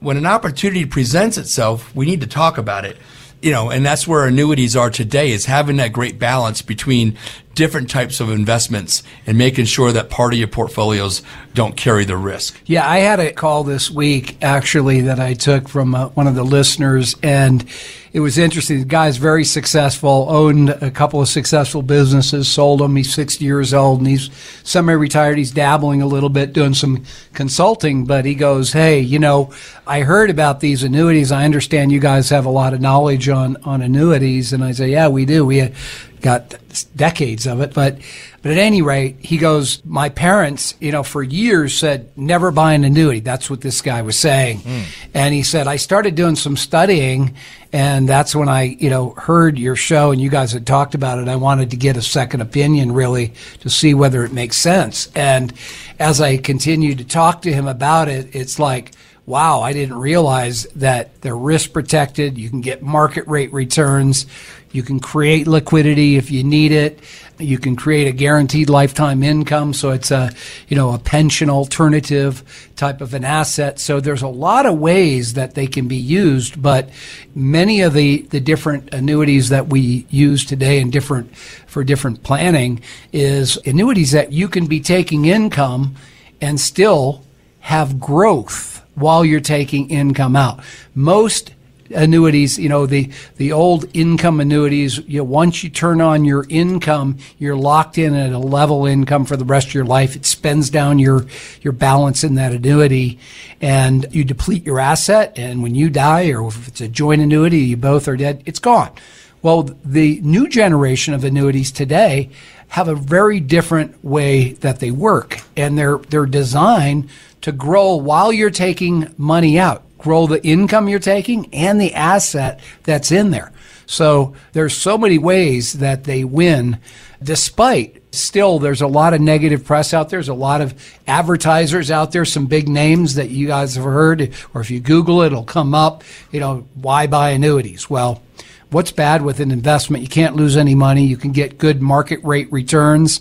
when 0.00 0.16
an 0.16 0.26
opportunity 0.26 0.86
presents 0.86 1.36
itself, 1.36 1.94
we 1.94 2.06
need 2.06 2.20
to 2.20 2.26
talk 2.26 2.56
about 2.56 2.84
it 2.84 2.96
you 3.40 3.52
know, 3.52 3.70
and 3.70 3.84
that's 3.84 4.06
where 4.06 4.26
annuities 4.26 4.76
are 4.76 4.90
today 4.90 5.30
is 5.30 5.44
having 5.44 5.76
that 5.76 5.92
great 5.92 6.18
balance 6.18 6.62
between 6.62 7.16
different 7.58 7.90
types 7.90 8.20
of 8.20 8.30
investments 8.30 9.02
and 9.26 9.36
making 9.36 9.64
sure 9.64 9.90
that 9.90 10.08
part 10.08 10.32
of 10.32 10.38
your 10.38 10.46
portfolios 10.46 11.22
don't 11.54 11.76
carry 11.76 12.04
the 12.04 12.16
risk. 12.16 12.56
Yeah, 12.66 12.88
I 12.88 12.98
had 12.98 13.18
a 13.18 13.32
call 13.32 13.64
this 13.64 13.90
week 13.90 14.36
actually 14.40 15.00
that 15.00 15.18
I 15.18 15.34
took 15.34 15.68
from 15.68 15.92
uh, 15.92 16.10
one 16.10 16.28
of 16.28 16.36
the 16.36 16.44
listeners 16.44 17.16
and 17.20 17.68
it 18.12 18.20
was 18.20 18.38
interesting. 18.38 18.78
The 18.78 18.84
guy's 18.84 19.16
very 19.16 19.44
successful, 19.44 20.26
owned 20.30 20.70
a 20.70 20.90
couple 20.90 21.20
of 21.20 21.28
successful 21.28 21.82
businesses, 21.82 22.48
sold 22.48 22.80
them. 22.80 22.96
He's 22.96 23.12
60 23.12 23.44
years 23.44 23.74
old 23.74 23.98
and 23.98 24.06
he's 24.06 24.30
semi-retired. 24.62 25.36
He's 25.36 25.50
dabbling 25.50 26.00
a 26.00 26.06
little 26.06 26.30
bit, 26.30 26.52
doing 26.52 26.74
some 26.74 27.04
consulting, 27.34 28.06
but 28.06 28.24
he 28.24 28.34
goes, 28.34 28.72
Hey, 28.72 29.00
you 29.00 29.18
know, 29.18 29.52
I 29.86 30.00
heard 30.02 30.30
about 30.30 30.60
these 30.60 30.84
annuities. 30.84 31.32
I 31.32 31.44
understand 31.44 31.92
you 31.92 32.00
guys 32.00 32.30
have 32.30 32.46
a 32.46 32.50
lot 32.50 32.72
of 32.72 32.80
knowledge 32.80 33.28
on, 33.28 33.56
on 33.64 33.82
annuities. 33.82 34.52
And 34.52 34.64
I 34.64 34.72
say, 34.72 34.90
yeah, 34.90 35.08
we 35.08 35.24
do. 35.24 35.44
We 35.44 35.70
got 36.20 36.54
decades 36.94 37.46
of 37.46 37.60
it, 37.60 37.74
but 37.74 37.98
but 38.40 38.52
at 38.52 38.58
any 38.58 38.82
rate, 38.82 39.16
he 39.20 39.36
goes, 39.36 39.84
my 39.84 40.08
parents, 40.08 40.74
you 40.80 40.92
know, 40.92 41.02
for 41.02 41.22
years 41.22 41.76
said 41.76 42.16
never 42.16 42.50
buy 42.50 42.74
an 42.74 42.84
annuity. 42.84 43.20
That's 43.20 43.50
what 43.50 43.60
this 43.60 43.82
guy 43.82 44.02
was 44.02 44.18
saying, 44.18 44.60
mm. 44.60 44.84
and 45.14 45.34
he 45.34 45.42
said 45.42 45.66
I 45.66 45.76
started 45.76 46.14
doing 46.14 46.36
some 46.36 46.56
studying, 46.56 47.34
and 47.72 48.08
that's 48.08 48.34
when 48.34 48.48
I, 48.48 48.62
you 48.62 48.90
know, 48.90 49.10
heard 49.10 49.58
your 49.58 49.76
show 49.76 50.12
and 50.12 50.20
you 50.20 50.30
guys 50.30 50.52
had 50.52 50.66
talked 50.66 50.94
about 50.94 51.18
it. 51.18 51.28
I 51.28 51.36
wanted 51.36 51.70
to 51.70 51.76
get 51.76 51.96
a 51.96 52.02
second 52.02 52.40
opinion, 52.40 52.92
really, 52.92 53.34
to 53.60 53.70
see 53.70 53.94
whether 53.94 54.24
it 54.24 54.32
makes 54.32 54.56
sense. 54.56 55.10
And 55.14 55.52
as 55.98 56.20
I 56.20 56.36
continued 56.36 56.98
to 56.98 57.04
talk 57.04 57.42
to 57.42 57.52
him 57.52 57.66
about 57.66 58.08
it, 58.08 58.34
it's 58.34 58.58
like 58.58 58.92
wow, 59.28 59.60
I 59.60 59.74
didn't 59.74 59.98
realize 59.98 60.64
that 60.76 61.20
they're 61.20 61.36
risk 61.36 61.74
protected. 61.74 62.38
You 62.38 62.48
can 62.48 62.62
get 62.62 62.82
market 62.82 63.28
rate 63.28 63.52
returns. 63.52 64.24
You 64.70 64.82
can 64.82 65.00
create 65.00 65.46
liquidity 65.46 66.16
if 66.16 66.30
you 66.30 66.44
need 66.44 66.72
it. 66.72 67.00
You 67.38 67.58
can 67.58 67.76
create 67.76 68.06
a 68.06 68.12
guaranteed 68.12 68.68
lifetime 68.68 69.22
income. 69.22 69.72
So 69.72 69.92
it's 69.92 70.10
a, 70.10 70.30
you 70.68 70.76
know, 70.76 70.92
a 70.92 70.98
pension 70.98 71.48
alternative 71.48 72.70
type 72.76 73.00
of 73.00 73.14
an 73.14 73.24
asset. 73.24 73.78
So 73.78 74.00
there's 74.00 74.22
a 74.22 74.28
lot 74.28 74.66
of 74.66 74.78
ways 74.78 75.34
that 75.34 75.54
they 75.54 75.66
can 75.66 75.88
be 75.88 75.96
used, 75.96 76.60
but 76.60 76.90
many 77.34 77.80
of 77.80 77.94
the, 77.94 78.22
the 78.22 78.40
different 78.40 78.92
annuities 78.92 79.48
that 79.48 79.68
we 79.68 80.06
use 80.10 80.44
today 80.44 80.80
and 80.80 80.92
different, 80.92 81.34
for 81.36 81.82
different 81.84 82.22
planning 82.22 82.80
is 83.12 83.56
annuities 83.64 84.12
that 84.12 84.32
you 84.32 84.48
can 84.48 84.66
be 84.66 84.80
taking 84.80 85.24
income 85.24 85.94
and 86.40 86.60
still 86.60 87.24
have 87.60 88.00
growth 88.00 88.84
while 88.94 89.24
you're 89.24 89.40
taking 89.40 89.90
income 89.90 90.34
out. 90.34 90.60
Most 90.94 91.52
annuities, 91.90 92.58
you 92.58 92.68
know, 92.68 92.86
the, 92.86 93.10
the 93.36 93.52
old 93.52 93.84
income 93.94 94.40
annuities, 94.40 94.98
you 95.06 95.18
know, 95.18 95.24
once 95.24 95.62
you 95.62 95.70
turn 95.70 96.00
on 96.00 96.24
your 96.24 96.44
income, 96.48 97.18
you're 97.38 97.56
locked 97.56 97.98
in 97.98 98.14
at 98.14 98.32
a 98.32 98.38
level 98.38 98.86
income 98.86 99.24
for 99.24 99.36
the 99.36 99.44
rest 99.44 99.68
of 99.68 99.74
your 99.74 99.84
life. 99.84 100.16
It 100.16 100.26
spends 100.26 100.70
down 100.70 100.98
your, 100.98 101.26
your 101.62 101.72
balance 101.72 102.24
in 102.24 102.34
that 102.36 102.52
annuity 102.52 103.18
and 103.60 104.06
you 104.10 104.24
deplete 104.24 104.64
your 104.64 104.80
asset. 104.80 105.38
And 105.38 105.62
when 105.62 105.74
you 105.74 105.90
die 105.90 106.30
or 106.30 106.48
if 106.48 106.68
it's 106.68 106.80
a 106.80 106.88
joint 106.88 107.22
annuity, 107.22 107.58
you 107.58 107.76
both 107.76 108.08
are 108.08 108.16
dead, 108.16 108.42
it's 108.46 108.58
gone. 108.58 108.92
Well, 109.40 109.62
the 109.84 110.20
new 110.22 110.48
generation 110.48 111.14
of 111.14 111.22
annuities 111.24 111.70
today 111.70 112.30
have 112.68 112.88
a 112.88 112.94
very 112.94 113.40
different 113.40 114.04
way 114.04 114.52
that 114.54 114.80
they 114.80 114.90
work 114.90 115.40
and 115.56 115.78
they're, 115.78 115.98
they're 115.98 116.26
designed 116.26 117.08
to 117.40 117.52
grow 117.52 117.94
while 117.94 118.32
you're 118.32 118.50
taking 118.50 119.14
money 119.16 119.58
out, 119.58 119.82
grow 119.98 120.26
the 120.26 120.44
income 120.46 120.88
you're 120.88 120.98
taking 120.98 121.52
and 121.52 121.80
the 121.80 121.94
asset 121.94 122.60
that's 122.84 123.12
in 123.12 123.30
there. 123.30 123.52
So 123.86 124.34
there's 124.52 124.76
so 124.76 124.98
many 124.98 125.18
ways 125.18 125.74
that 125.74 126.04
they 126.04 126.24
win 126.24 126.78
despite 127.22 128.02
still 128.12 128.58
there's 128.58 128.82
a 128.82 128.86
lot 128.86 129.14
of 129.14 129.20
negative 129.20 129.64
press 129.64 129.92
out 129.92 130.08
there. 130.08 130.18
There's 130.18 130.28
a 130.28 130.34
lot 130.34 130.60
of 130.60 130.74
advertisers 131.06 131.90
out 131.90 132.12
there, 132.12 132.24
some 132.24 132.46
big 132.46 132.68
names 132.68 133.14
that 133.14 133.30
you 133.30 133.46
guys 133.46 133.74
have 133.74 133.84
heard, 133.84 134.34
or 134.54 134.60
if 134.60 134.70
you 134.70 134.80
Google 134.80 135.22
it, 135.22 135.26
it'll 135.28 135.44
come 135.44 135.74
up, 135.74 136.04
you 136.30 136.40
know, 136.40 136.66
why 136.74 137.06
buy 137.06 137.30
annuities? 137.30 137.90
Well, 137.90 138.22
what's 138.70 138.92
bad 138.92 139.22
with 139.22 139.40
an 139.40 139.50
investment? 139.50 140.02
You 140.02 140.08
can't 140.08 140.36
lose 140.36 140.56
any 140.56 140.74
money. 140.74 141.04
You 141.04 141.16
can 141.16 141.32
get 141.32 141.58
good 141.58 141.82
market 141.82 142.22
rate 142.22 142.50
returns 142.52 143.20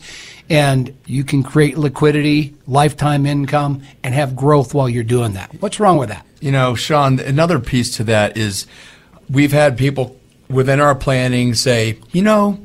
and 0.49 0.95
you 1.05 1.23
can 1.23 1.43
create 1.43 1.77
liquidity, 1.77 2.55
lifetime 2.67 3.25
income, 3.25 3.83
and 4.03 4.13
have 4.13 4.35
growth 4.35 4.73
while 4.73 4.87
you're 4.87 5.03
doing 5.03 5.33
that. 5.33 5.51
What's 5.59 5.79
wrong 5.79 5.97
with 5.97 6.09
that? 6.09 6.26
You 6.39 6.51
know, 6.51 6.75
Shawn, 6.75 7.19
another 7.19 7.59
piece 7.59 7.97
to 7.97 8.03
that 8.05 8.37
is 8.37 8.67
we've 9.29 9.51
had 9.51 9.77
people 9.77 10.19
within 10.49 10.79
our 10.79 10.95
planning 10.95 11.53
say, 11.53 11.99
you 12.11 12.21
know, 12.21 12.59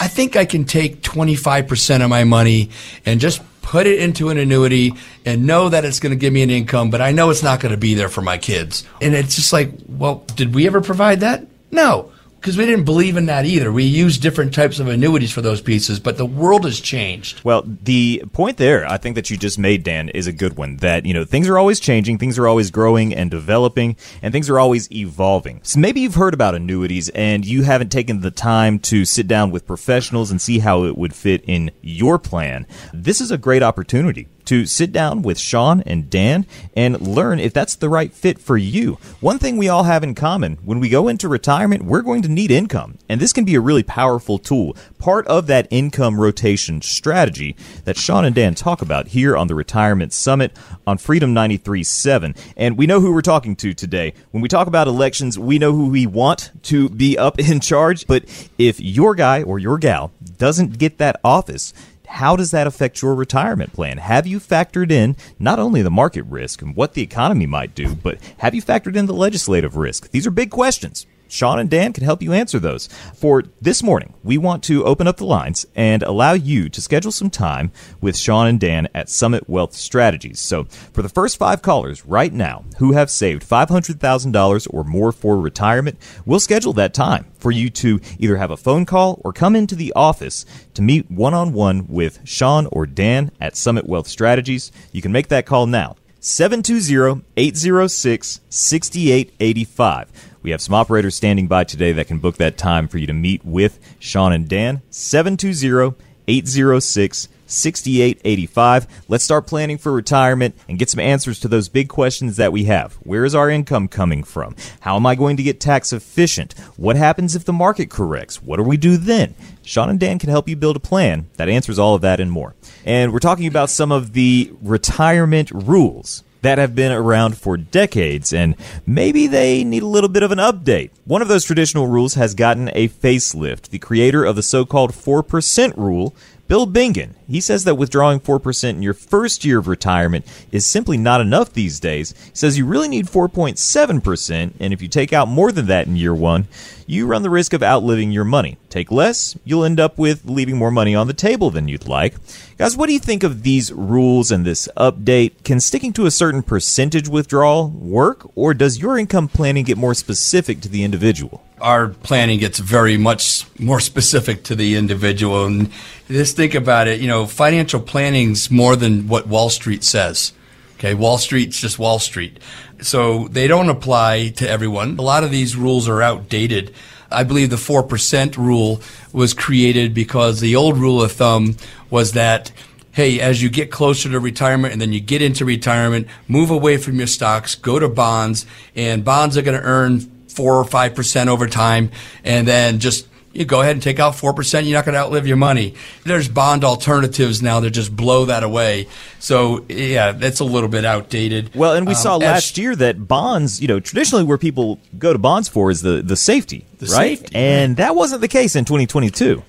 I 0.00 0.08
think 0.08 0.36
I 0.36 0.44
can 0.44 0.64
take 0.64 1.02
25% 1.02 2.02
of 2.02 2.08
my 2.08 2.24
money 2.24 2.70
and 3.04 3.20
just 3.20 3.42
put 3.62 3.86
it 3.86 3.98
into 3.98 4.30
an 4.30 4.38
annuity 4.38 4.94
and 5.26 5.46
know 5.46 5.68
that 5.68 5.84
it's 5.84 6.00
going 6.00 6.10
to 6.10 6.16
give 6.16 6.32
me 6.32 6.42
an 6.42 6.50
income, 6.50 6.90
but 6.90 7.02
I 7.02 7.12
know 7.12 7.30
it's 7.30 7.42
not 7.42 7.60
going 7.60 7.72
to 7.72 7.78
be 7.78 7.94
there 7.94 8.08
for 8.08 8.22
my 8.22 8.38
kids. 8.38 8.84
And 9.02 9.14
it's 9.14 9.36
just 9.36 9.52
like, 9.52 9.72
well, 9.86 10.24
did 10.36 10.54
we 10.54 10.66
ever 10.66 10.80
provide 10.80 11.20
that? 11.20 11.46
No. 11.70 12.12
Because 12.40 12.56
we 12.56 12.66
didn't 12.66 12.84
believe 12.84 13.16
in 13.16 13.26
that 13.26 13.44
either. 13.44 13.72
We 13.72 13.84
used 13.84 14.22
different 14.22 14.54
types 14.54 14.78
of 14.78 14.86
annuities 14.86 15.32
for 15.32 15.40
those 15.42 15.60
pieces, 15.60 15.98
but 15.98 16.16
the 16.16 16.26
world 16.26 16.64
has 16.64 16.80
changed. 16.80 17.42
Well, 17.44 17.62
the 17.66 18.22
point 18.32 18.58
there, 18.58 18.86
I 18.88 18.96
think 18.96 19.16
that 19.16 19.28
you 19.30 19.36
just 19.36 19.58
made, 19.58 19.82
Dan, 19.82 20.08
is 20.10 20.26
a 20.26 20.32
good 20.32 20.56
one. 20.56 20.76
That 20.76 21.04
you 21.04 21.14
know 21.14 21.24
things 21.24 21.48
are 21.48 21.58
always 21.58 21.80
changing, 21.80 22.18
things 22.18 22.38
are 22.38 22.46
always 22.46 22.70
growing 22.70 23.14
and 23.14 23.30
developing, 23.30 23.96
and 24.22 24.32
things 24.32 24.48
are 24.48 24.58
always 24.58 24.90
evolving. 24.92 25.60
So 25.62 25.80
maybe 25.80 26.00
you've 26.00 26.14
heard 26.14 26.34
about 26.34 26.54
annuities 26.54 27.08
and 27.10 27.44
you 27.44 27.62
haven't 27.62 27.90
taken 27.90 28.20
the 28.20 28.30
time 28.30 28.78
to 28.80 29.04
sit 29.04 29.26
down 29.26 29.50
with 29.50 29.66
professionals 29.66 30.30
and 30.30 30.40
see 30.40 30.60
how 30.60 30.84
it 30.84 30.96
would 30.96 31.14
fit 31.14 31.44
in 31.46 31.70
your 31.82 32.18
plan. 32.18 32.66
This 32.92 33.20
is 33.20 33.30
a 33.30 33.38
great 33.38 33.62
opportunity 33.62 34.28
to 34.48 34.64
sit 34.64 34.92
down 34.92 35.20
with 35.20 35.38
Shawn 35.38 35.82
and 35.82 36.08
Dan 36.08 36.46
and 36.74 37.00
learn 37.00 37.38
if 37.38 37.52
that's 37.52 37.76
the 37.76 37.90
right 37.90 38.10
fit 38.10 38.38
for 38.38 38.56
you. 38.56 38.94
One 39.20 39.38
thing 39.38 39.58
we 39.58 39.68
all 39.68 39.82
have 39.82 40.02
in 40.02 40.14
common 40.14 40.56
when 40.64 40.80
we 40.80 40.88
go 40.88 41.06
into 41.06 41.28
retirement, 41.28 41.84
we're 41.84 42.00
going 42.00 42.22
to 42.22 42.28
need 42.28 42.50
income, 42.50 42.96
and 43.10 43.20
this 43.20 43.34
can 43.34 43.44
be 43.44 43.54
a 43.56 43.60
really 43.60 43.82
powerful 43.82 44.38
tool, 44.38 44.74
part 44.98 45.26
of 45.26 45.48
that 45.48 45.68
income 45.70 46.18
rotation 46.18 46.80
strategy 46.80 47.56
that 47.84 47.98
Shawn 47.98 48.24
and 48.24 48.34
Dan 48.34 48.54
talk 48.54 48.80
about 48.80 49.08
here 49.08 49.36
on 49.36 49.48
the 49.48 49.54
Retirement 49.54 50.14
Summit 50.14 50.56
on 50.86 50.96
Freedom 50.96 51.34
93.7. 51.34 52.34
And 52.56 52.78
we 52.78 52.86
know 52.86 53.00
who 53.00 53.12
we're 53.12 53.20
talking 53.20 53.54
to 53.56 53.74
today. 53.74 54.14
When 54.30 54.40
we 54.40 54.48
talk 54.48 54.66
about 54.66 54.88
elections, 54.88 55.38
we 55.38 55.58
know 55.58 55.72
who 55.72 55.90
we 55.90 56.06
want 56.06 56.52
to 56.64 56.88
be 56.88 57.18
up 57.18 57.38
in 57.38 57.60
charge, 57.60 58.06
but 58.06 58.24
if 58.56 58.80
your 58.80 59.14
guy 59.14 59.42
or 59.42 59.58
your 59.58 59.76
gal 59.76 60.10
doesn't 60.38 60.78
get 60.78 60.96
that 60.98 61.20
office, 61.22 61.74
how 62.08 62.36
does 62.36 62.50
that 62.50 62.66
affect 62.66 63.02
your 63.02 63.14
retirement 63.14 63.72
plan? 63.72 63.98
Have 63.98 64.26
you 64.26 64.40
factored 64.40 64.90
in 64.90 65.16
not 65.38 65.58
only 65.58 65.82
the 65.82 65.90
market 65.90 66.22
risk 66.24 66.62
and 66.62 66.74
what 66.74 66.94
the 66.94 67.02
economy 67.02 67.46
might 67.46 67.74
do, 67.74 67.94
but 67.94 68.18
have 68.38 68.54
you 68.54 68.62
factored 68.62 68.96
in 68.96 69.06
the 69.06 69.14
legislative 69.14 69.76
risk? 69.76 70.10
These 70.10 70.26
are 70.26 70.30
big 70.30 70.50
questions. 70.50 71.06
Shawn 71.28 71.58
and 71.58 71.70
Dan 71.70 71.92
can 71.92 72.04
help 72.04 72.22
you 72.22 72.32
answer 72.32 72.58
those. 72.58 72.88
For 73.14 73.44
this 73.60 73.82
morning, 73.82 74.14
we 74.24 74.38
want 74.38 74.64
to 74.64 74.84
open 74.84 75.06
up 75.06 75.18
the 75.18 75.24
lines 75.24 75.66
and 75.76 76.02
allow 76.02 76.32
you 76.32 76.68
to 76.70 76.80
schedule 76.80 77.12
some 77.12 77.30
time 77.30 77.70
with 78.00 78.16
Shawn 78.16 78.46
and 78.46 78.58
Dan 78.58 78.88
at 78.94 79.08
Summit 79.08 79.48
Wealth 79.48 79.74
Strategies. 79.74 80.40
So, 80.40 80.64
for 80.64 81.02
the 81.02 81.08
first 81.08 81.36
five 81.36 81.62
callers 81.62 82.04
right 82.04 82.32
now 82.32 82.64
who 82.78 82.92
have 82.92 83.10
saved 83.10 83.48
$500,000 83.48 84.66
or 84.70 84.84
more 84.84 85.12
for 85.12 85.38
retirement, 85.38 85.98
we'll 86.24 86.40
schedule 86.40 86.72
that 86.74 86.94
time 86.94 87.26
for 87.38 87.50
you 87.50 87.70
to 87.70 88.00
either 88.18 88.36
have 88.36 88.50
a 88.50 88.56
phone 88.56 88.84
call 88.84 89.20
or 89.24 89.32
come 89.32 89.54
into 89.54 89.76
the 89.76 89.92
office 89.94 90.44
to 90.74 90.82
meet 90.82 91.10
one 91.10 91.34
on 91.34 91.52
one 91.52 91.86
with 91.88 92.20
Shawn 92.24 92.66
or 92.72 92.86
Dan 92.86 93.30
at 93.40 93.56
Summit 93.56 93.86
Wealth 93.86 94.08
Strategies. 94.08 94.72
You 94.92 95.02
can 95.02 95.12
make 95.12 95.28
that 95.28 95.46
call 95.46 95.66
now. 95.66 95.96
720 96.20 97.24
806 97.36 98.40
6885. 98.48 100.12
We 100.42 100.50
have 100.50 100.60
some 100.60 100.74
operators 100.74 101.14
standing 101.14 101.48
by 101.48 101.64
today 101.64 101.92
that 101.92 102.06
can 102.06 102.18
book 102.18 102.36
that 102.36 102.56
time 102.56 102.88
for 102.88 102.98
you 102.98 103.06
to 103.06 103.12
meet 103.12 103.44
with 103.44 103.78
Shawn 103.98 104.32
and 104.32 104.48
Dan. 104.48 104.82
720 104.90 105.96
806 106.28 107.28
6885. 107.48 109.04
Let's 109.08 109.24
start 109.24 109.46
planning 109.46 109.78
for 109.78 109.90
retirement 109.90 110.54
and 110.68 110.78
get 110.78 110.90
some 110.90 111.00
answers 111.00 111.40
to 111.40 111.48
those 111.48 111.68
big 111.68 111.88
questions 111.88 112.36
that 112.36 112.52
we 112.52 112.64
have. 112.64 112.94
Where 112.96 113.24
is 113.24 113.34
our 113.34 113.48
income 113.48 113.88
coming 113.88 114.22
from? 114.22 114.54
How 114.80 114.96
am 114.96 115.06
I 115.06 115.14
going 115.14 115.38
to 115.38 115.42
get 115.42 115.58
tax 115.58 115.92
efficient? 115.92 116.52
What 116.76 116.96
happens 116.96 117.34
if 117.34 117.44
the 117.44 117.52
market 117.52 117.90
corrects? 117.90 118.42
What 118.42 118.58
do 118.58 118.62
we 118.62 118.76
do 118.76 118.98
then? 118.98 119.34
Shawn 119.62 119.90
and 119.90 119.98
Dan 119.98 120.18
can 120.18 120.28
help 120.28 120.48
you 120.48 120.56
build 120.56 120.76
a 120.76 120.80
plan 120.80 121.28
that 121.36 121.48
answers 121.48 121.78
all 121.78 121.94
of 121.94 122.02
that 122.02 122.20
and 122.20 122.30
more. 122.30 122.54
And 122.84 123.12
we're 123.12 123.18
talking 123.18 123.46
about 123.46 123.70
some 123.70 123.90
of 123.90 124.12
the 124.12 124.52
retirement 124.62 125.50
rules 125.50 126.22
that 126.42 126.58
have 126.58 126.74
been 126.74 126.92
around 126.92 127.36
for 127.36 127.56
decades, 127.56 128.32
and 128.32 128.54
maybe 128.86 129.26
they 129.26 129.64
need 129.64 129.82
a 129.82 129.86
little 129.86 130.08
bit 130.08 130.22
of 130.22 130.32
an 130.32 130.38
update. 130.38 130.90
One 131.04 131.22
of 131.22 131.28
those 131.28 131.44
traditional 131.44 131.86
rules 131.86 132.14
has 132.14 132.34
gotten 132.34 132.70
a 132.74 132.88
facelift. 132.88 133.68
The 133.68 133.78
creator 133.78 134.24
of 134.24 134.36
the 134.36 134.42
so 134.42 134.64
called 134.64 134.92
4% 134.92 135.76
rule 135.76 136.14
Bill 136.48 136.66
Bengen, 136.66 137.10
he 137.26 137.42
says 137.42 137.64
that 137.64 137.74
withdrawing 137.74 138.20
4% 138.20 138.70
in 138.70 138.82
your 138.82 138.94
first 138.94 139.44
year 139.44 139.58
of 139.58 139.68
retirement 139.68 140.24
is 140.50 140.64
simply 140.64 140.96
not 140.96 141.20
enough 141.20 141.52
these 141.52 141.78
days. 141.78 142.14
He 142.24 142.30
says 142.32 142.56
you 142.56 142.64
really 142.64 142.88
need 142.88 143.04
4.7%, 143.04 144.52
and 144.58 144.72
if 144.72 144.80
you 144.80 144.88
take 144.88 145.12
out 145.12 145.28
more 145.28 145.52
than 145.52 145.66
that 145.66 145.86
in 145.86 145.96
year 145.96 146.14
one, 146.14 146.48
you 146.86 147.06
run 147.06 147.20
the 147.22 147.28
risk 147.28 147.52
of 147.52 147.62
outliving 147.62 148.12
your 148.12 148.24
money. 148.24 148.56
Take 148.70 148.90
less, 148.90 149.36
you'll 149.44 149.62
end 149.62 149.78
up 149.78 149.98
with 149.98 150.24
leaving 150.24 150.56
more 150.56 150.70
money 150.70 150.94
on 150.94 151.06
the 151.06 151.12
table 151.12 151.50
than 151.50 151.68
you'd 151.68 151.86
like. 151.86 152.14
Guys, 152.58 152.76
what 152.76 152.88
do 152.88 152.92
you 152.92 152.98
think 152.98 153.22
of 153.22 153.44
these 153.44 153.72
rules 153.72 154.32
and 154.32 154.44
this 154.44 154.68
update? 154.76 155.44
Can 155.44 155.60
sticking 155.60 155.92
to 155.92 156.06
a 156.06 156.10
certain 156.10 156.42
percentage 156.42 157.08
withdrawal 157.08 157.68
work, 157.68 158.28
or 158.34 158.52
does 158.52 158.82
your 158.82 158.98
income 158.98 159.28
planning 159.28 159.62
get 159.62 159.78
more 159.78 159.94
specific 159.94 160.60
to 160.62 160.68
the 160.68 160.82
individual? 160.82 161.44
Our 161.60 161.90
planning 161.90 162.40
gets 162.40 162.58
very 162.58 162.96
much 162.96 163.44
more 163.60 163.78
specific 163.78 164.42
to 164.42 164.56
the 164.56 164.74
individual. 164.74 165.44
And 165.44 165.70
just 166.08 166.34
think 166.34 166.56
about 166.56 166.88
it, 166.88 167.00
you 167.00 167.06
know, 167.06 167.26
financial 167.26 167.80
planning's 167.80 168.50
more 168.50 168.74
than 168.74 169.06
what 169.06 169.28
Wall 169.28 169.50
Street 169.50 169.84
says. 169.84 170.32
Okay, 170.78 170.94
Wall 170.94 171.18
Street's 171.18 171.60
just 171.60 171.78
Wall 171.78 172.00
Street. 172.00 172.40
So 172.82 173.28
they 173.28 173.46
don't 173.46 173.68
apply 173.68 174.30
to 174.30 174.50
everyone. 174.50 174.98
A 174.98 175.02
lot 175.02 175.22
of 175.22 175.30
these 175.30 175.54
rules 175.54 175.88
are 175.88 176.02
outdated. 176.02 176.74
I 177.10 177.24
believe 177.24 177.50
the 177.50 177.56
4% 177.56 178.36
rule 178.36 178.80
was 179.12 179.34
created 179.34 179.94
because 179.94 180.40
the 180.40 180.56
old 180.56 180.76
rule 180.76 181.02
of 181.02 181.12
thumb 181.12 181.56
was 181.90 182.12
that 182.12 182.52
hey, 182.98 183.20
as 183.20 183.40
you 183.40 183.48
get 183.48 183.70
closer 183.70 184.08
to 184.08 184.18
retirement 184.18 184.72
and 184.72 184.82
then 184.82 184.92
you 184.92 184.98
get 184.98 185.22
into 185.22 185.44
retirement, 185.44 186.08
move 186.26 186.50
away 186.50 186.76
from 186.76 186.96
your 186.96 187.06
stocks, 187.06 187.54
go 187.54 187.78
to 187.78 187.88
bonds, 187.88 188.44
and 188.74 189.04
bonds 189.04 189.36
are 189.36 189.42
going 189.42 189.56
to 189.56 189.64
earn 189.64 190.00
four 190.26 190.56
or 190.56 190.64
five 190.64 190.96
percent 190.96 191.30
over 191.30 191.46
time, 191.46 191.92
and 192.24 192.48
then 192.48 192.80
just 192.80 193.06
you 193.32 193.44
go 193.44 193.60
ahead 193.60 193.72
and 193.72 193.82
take 193.82 193.98
out 193.98 194.14
4%, 194.14 194.64
you're 194.64 194.76
not 194.78 194.84
going 194.84 194.94
to 194.94 195.00
outlive 195.00 195.26
your 195.26 195.36
money. 195.36 195.74
There's 196.04 196.28
bond 196.28 196.64
alternatives 196.64 197.42
now 197.42 197.60
that 197.60 197.70
just 197.70 197.94
blow 197.94 198.24
that 198.26 198.42
away. 198.42 198.88
So, 199.18 199.64
yeah, 199.68 200.12
that's 200.12 200.40
a 200.40 200.44
little 200.44 200.68
bit 200.68 200.84
outdated. 200.84 201.54
Well, 201.54 201.74
and 201.74 201.86
we 201.86 201.94
um, 201.94 202.00
saw 202.00 202.16
last 202.16 202.52
as, 202.52 202.58
year 202.58 202.76
that 202.76 203.06
bonds, 203.06 203.60
you 203.60 203.68
know, 203.68 203.80
traditionally 203.80 204.24
where 204.24 204.38
people 204.38 204.80
go 204.98 205.12
to 205.12 205.18
bonds 205.18 205.48
for 205.48 205.70
is 205.70 205.82
the, 205.82 206.02
the 206.02 206.16
safety, 206.16 206.64
the 206.78 206.86
right? 206.86 207.18
Safety, 207.18 207.34
and 207.36 207.76
that 207.76 207.94
wasn't 207.94 208.20
the 208.20 208.28
case 208.28 208.56
in 208.56 208.64
2022. 208.64 209.42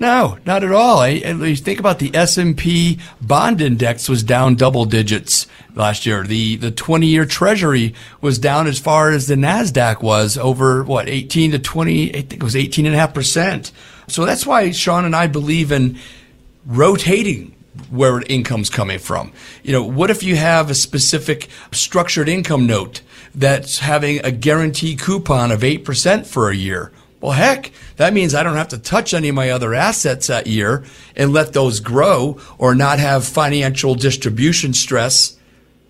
No, 0.00 0.38
not 0.46 0.62
at 0.62 0.70
all. 0.70 1.00
I, 1.00 1.08
you 1.08 1.56
think 1.56 1.80
about 1.80 1.98
the 1.98 2.14
S&P 2.14 3.00
bond 3.20 3.60
index 3.60 4.08
was 4.08 4.22
down 4.22 4.54
double 4.54 4.84
digits 4.84 5.48
last 5.74 6.06
year. 6.06 6.22
The 6.22 6.56
the 6.56 6.70
20-year 6.70 7.26
treasury 7.26 7.94
was 8.20 8.38
down 8.38 8.68
as 8.68 8.78
far 8.78 9.10
as 9.10 9.26
the 9.26 9.34
Nasdaq 9.34 10.00
was 10.00 10.38
over 10.38 10.84
what 10.84 11.08
18 11.08 11.50
to 11.50 11.58
20, 11.58 12.10
I 12.10 12.20
think 12.20 12.34
it 12.34 12.42
was 12.42 12.54
18.5%. 12.54 13.72
So 14.06 14.24
that's 14.24 14.46
why 14.46 14.70
Shawn 14.70 15.04
and 15.04 15.16
I 15.16 15.26
believe 15.26 15.72
in 15.72 15.98
rotating 16.64 17.56
where 17.90 18.22
income's 18.22 18.70
coming 18.70 18.98
from. 18.98 19.32
You 19.64 19.72
know, 19.72 19.84
what 19.84 20.10
if 20.10 20.22
you 20.22 20.36
have 20.36 20.70
a 20.70 20.74
specific 20.74 21.48
structured 21.72 22.28
income 22.28 22.66
note 22.66 23.00
that's 23.34 23.80
having 23.80 24.24
a 24.24 24.30
guaranteed 24.30 25.00
coupon 25.00 25.50
of 25.50 25.60
8% 25.60 26.26
for 26.26 26.50
a 26.50 26.56
year? 26.56 26.92
Well, 27.20 27.32
heck, 27.32 27.72
that 27.96 28.14
means 28.14 28.34
I 28.34 28.44
don't 28.44 28.56
have 28.56 28.68
to 28.68 28.78
touch 28.78 29.12
any 29.12 29.28
of 29.28 29.34
my 29.34 29.50
other 29.50 29.74
assets 29.74 30.28
that 30.28 30.46
year 30.46 30.84
and 31.16 31.32
let 31.32 31.52
those 31.52 31.80
grow 31.80 32.38
or 32.58 32.74
not 32.74 33.00
have 33.00 33.24
financial 33.24 33.96
distribution 33.96 34.72
stress 34.72 35.36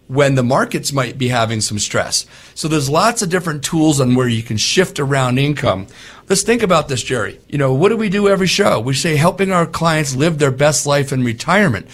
when 0.07 0.37
the 0.37 0.43
markets 0.43 0.91
might 0.91 1.19
be 1.19 1.29
having 1.29 1.61
some 1.61 1.79
stress. 1.79 2.27
So 2.55 2.67
there's 2.67 2.89
lots 2.89 3.21
of 3.21 3.29
different 3.29 3.63
tools 3.63 4.01
on 4.01 4.15
where 4.15 4.27
you 4.27 4.43
can 4.43 4.57
shift 4.57 4.99
around 4.99 5.39
income. 5.39 5.87
Let's 6.31 6.43
think 6.43 6.63
about 6.63 6.89
this, 6.89 7.03
Jerry. 7.03 7.39
You 7.47 7.59
know, 7.59 7.75
what 7.75 7.91
do 7.91 7.97
we 7.99 8.09
do 8.09 8.27
every 8.27 8.47
show? 8.47 8.81
We 8.81 8.95
say 8.95 9.17
helping 9.17 9.53
our 9.53 9.67
clients 9.67 10.17
live 10.17 10.39
their 10.39 10.51
best 10.51 10.87
life 10.87 11.13
in 11.13 11.25
retirement, 11.25 11.87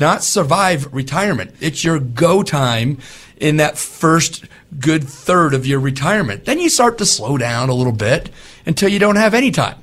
not 0.00 0.24
survive 0.24 0.92
retirement. 0.92 1.54
It's 1.60 1.84
your 1.84 2.00
go 2.00 2.42
time 2.42 2.98
in 3.40 3.56
that 3.56 3.76
first 3.78 4.44
good 4.78 5.02
third 5.02 5.54
of 5.54 5.66
your 5.66 5.80
retirement. 5.80 6.44
Then 6.44 6.60
you 6.60 6.68
start 6.68 6.98
to 6.98 7.06
slow 7.06 7.38
down 7.38 7.68
a 7.68 7.74
little 7.74 7.92
bit 7.92 8.30
until 8.66 8.88
you 8.88 8.98
don't 8.98 9.16
have 9.16 9.34
any 9.34 9.50
time. 9.50 9.76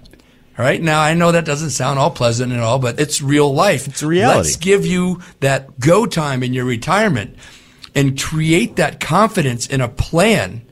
All 0.57 0.65
right. 0.65 0.81
Now 0.81 1.01
I 1.01 1.13
know 1.13 1.31
that 1.31 1.45
doesn't 1.45 1.71
sound 1.71 1.99
all 1.99 2.11
pleasant 2.11 2.51
and 2.51 2.61
all, 2.61 2.79
but 2.79 2.99
it's 2.99 3.21
real 3.21 3.53
life. 3.53 3.87
It's 3.87 4.01
reality. 4.01 4.37
Let's 4.37 4.55
give 4.55 4.85
you 4.85 5.21
that 5.39 5.79
go 5.79 6.05
time 6.05 6.41
in 6.41 6.53
your 6.53 6.65
retirement 6.65 7.37
and 7.93 8.19
create 8.19 8.75
that 8.77 8.99
confidence 8.99 9.67
in 9.67 9.81
a 9.81 9.89
plan 9.89 10.66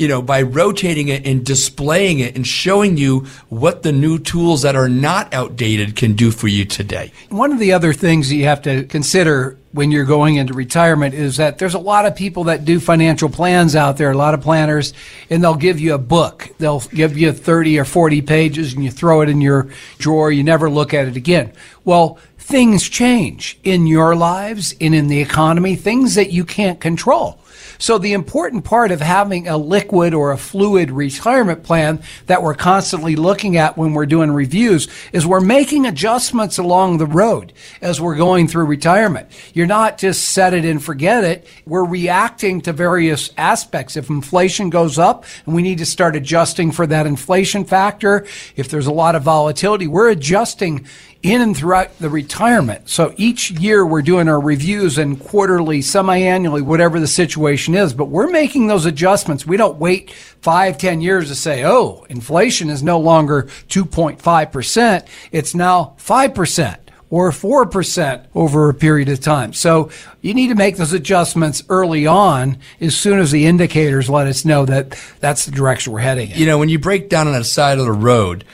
you 0.00 0.08
know, 0.08 0.22
by 0.22 0.40
rotating 0.40 1.08
it 1.08 1.26
and 1.26 1.44
displaying 1.44 2.20
it 2.20 2.34
and 2.34 2.46
showing 2.46 2.96
you 2.96 3.26
what 3.50 3.82
the 3.82 3.92
new 3.92 4.18
tools 4.18 4.62
that 4.62 4.74
are 4.74 4.88
not 4.88 5.32
outdated 5.34 5.94
can 5.94 6.14
do 6.14 6.30
for 6.30 6.48
you 6.48 6.64
today. 6.64 7.12
One 7.28 7.52
of 7.52 7.58
the 7.58 7.74
other 7.74 7.92
things 7.92 8.30
that 8.30 8.36
you 8.36 8.44
have 8.44 8.62
to 8.62 8.84
consider 8.84 9.58
when 9.72 9.90
you're 9.90 10.06
going 10.06 10.36
into 10.36 10.54
retirement 10.54 11.14
is 11.14 11.36
that 11.36 11.58
there's 11.58 11.74
a 11.74 11.78
lot 11.78 12.06
of 12.06 12.16
people 12.16 12.44
that 12.44 12.64
do 12.64 12.80
financial 12.80 13.28
plans 13.28 13.76
out 13.76 13.98
there, 13.98 14.10
a 14.10 14.16
lot 14.16 14.32
of 14.32 14.40
planners, 14.40 14.94
and 15.28 15.44
they'll 15.44 15.54
give 15.54 15.78
you 15.78 15.92
a 15.92 15.98
book. 15.98 16.48
They'll 16.56 16.80
give 16.80 17.18
you 17.18 17.32
30 17.32 17.78
or 17.78 17.84
40 17.84 18.22
pages 18.22 18.72
and 18.72 18.82
you 18.82 18.90
throw 18.90 19.20
it 19.20 19.28
in 19.28 19.42
your 19.42 19.68
drawer. 19.98 20.32
You 20.32 20.42
never 20.42 20.70
look 20.70 20.94
at 20.94 21.08
it 21.08 21.16
again. 21.16 21.52
Well, 21.84 22.18
things 22.38 22.88
change 22.88 23.58
in 23.64 23.86
your 23.86 24.16
lives 24.16 24.74
and 24.80 24.94
in 24.94 25.08
the 25.08 25.20
economy, 25.20 25.76
things 25.76 26.14
that 26.14 26.32
you 26.32 26.46
can't 26.46 26.80
control. 26.80 27.38
So 27.78 27.98
the 27.98 28.12
important 28.12 28.64
part 28.64 28.90
of 28.90 29.00
having 29.00 29.48
a 29.48 29.56
liquid 29.56 30.14
or 30.14 30.32
a 30.32 30.38
fluid 30.38 30.90
retirement 30.90 31.62
plan 31.62 32.02
that 32.26 32.42
we're 32.42 32.54
constantly 32.54 33.16
looking 33.16 33.56
at 33.56 33.76
when 33.76 33.94
we're 33.94 34.06
doing 34.06 34.30
reviews 34.30 34.88
is 35.12 35.26
we're 35.26 35.40
making 35.40 35.86
adjustments 35.86 36.58
along 36.58 36.98
the 36.98 37.06
road 37.06 37.52
as 37.80 38.00
we're 38.00 38.16
going 38.16 38.48
through 38.48 38.66
retirement. 38.66 39.28
You're 39.54 39.66
not 39.66 39.98
just 39.98 40.28
set 40.28 40.54
it 40.54 40.64
and 40.64 40.82
forget 40.82 41.24
it. 41.24 41.46
We're 41.66 41.84
reacting 41.84 42.60
to 42.62 42.72
various 42.72 43.30
aspects. 43.36 43.96
If 43.96 44.10
inflation 44.10 44.70
goes 44.70 44.98
up 44.98 45.24
and 45.46 45.54
we 45.54 45.62
need 45.62 45.78
to 45.78 45.86
start 45.86 46.16
adjusting 46.16 46.72
for 46.72 46.86
that 46.86 47.06
inflation 47.06 47.64
factor, 47.64 48.26
if 48.56 48.68
there's 48.68 48.86
a 48.86 48.92
lot 48.92 49.14
of 49.14 49.22
volatility, 49.22 49.86
we're 49.86 50.10
adjusting 50.10 50.86
in 51.22 51.42
and 51.42 51.56
throughout 51.56 51.98
the 51.98 52.08
retirement. 52.08 52.88
So 52.88 53.12
each 53.16 53.50
year 53.50 53.84
we're 53.84 54.02
doing 54.02 54.28
our 54.28 54.40
reviews 54.40 54.96
and 54.96 55.20
quarterly, 55.20 55.82
semi-annually, 55.82 56.62
whatever 56.62 56.98
the 56.98 57.06
situation 57.06 57.74
is. 57.74 57.92
But 57.92 58.06
we're 58.06 58.30
making 58.30 58.68
those 58.68 58.86
adjustments. 58.86 59.46
We 59.46 59.58
don't 59.58 59.78
wait 59.78 60.12
five, 60.12 60.78
ten 60.78 61.00
years 61.00 61.28
to 61.28 61.34
say, 61.34 61.64
oh, 61.64 62.06
inflation 62.08 62.70
is 62.70 62.82
no 62.82 62.98
longer 62.98 63.44
2.5%. 63.68 65.06
It's 65.30 65.54
now 65.54 65.94
5% 65.98 66.78
or 67.10 67.30
4% 67.32 68.26
over 68.34 68.68
a 68.68 68.74
period 68.74 69.08
of 69.08 69.20
time. 69.20 69.52
So 69.52 69.90
you 70.22 70.32
need 70.32 70.48
to 70.48 70.54
make 70.54 70.76
those 70.76 70.92
adjustments 70.92 71.62
early 71.68 72.06
on 72.06 72.58
as 72.80 72.96
soon 72.96 73.18
as 73.18 73.32
the 73.32 73.46
indicators 73.46 74.08
let 74.08 74.28
us 74.28 74.44
know 74.44 74.64
that 74.64 74.96
that's 75.18 75.44
the 75.44 75.50
direction 75.50 75.92
we're 75.92 76.00
heading 76.00 76.30
in. 76.30 76.38
You 76.38 76.46
know, 76.46 76.58
when 76.58 76.68
you 76.68 76.78
break 76.78 77.08
down 77.08 77.26
on 77.26 77.34
the 77.34 77.44
side 77.44 77.78
of 77.78 77.84
the 77.84 77.92
road, 77.92 78.44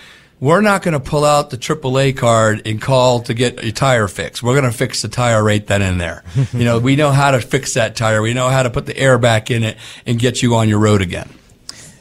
we're 0.46 0.61
not 0.61 0.80
going 0.82 0.92
to 0.92 1.00
pull 1.00 1.24
out 1.24 1.50
the 1.50 1.59
AAA 1.59 2.16
card 2.16 2.64
and 2.68 2.80
call 2.80 3.18
to 3.20 3.35
get 3.35 3.64
a 3.64 3.72
tire 3.72 4.06
fixed. 4.06 4.44
We're 4.44 4.52
going 4.52 4.70
to 4.70 4.78
fix 4.78 5.02
the 5.02 5.09
tire 5.09 5.42
right 5.42 5.66
then 5.66 5.82
and 5.82 6.00
there. 6.00 6.22
you 6.52 6.64
know, 6.64 6.78
we 6.78 6.94
know 6.94 7.11
how 7.11 7.32
to 7.32 7.40
fix 7.40 7.74
that 7.74 7.96
tire. 7.96 8.22
We 8.22 8.32
know 8.32 8.48
how 8.48 8.62
to 8.62 8.70
put 8.70 8.87
the 8.87 8.96
air 8.96 9.18
back 9.18 9.50
in 9.50 9.64
it 9.64 9.76
and 10.06 10.20
get 10.20 10.42
you 10.42 10.54
on 10.54 10.68
your 10.68 10.78
road 10.78 11.02
again. 11.02 11.28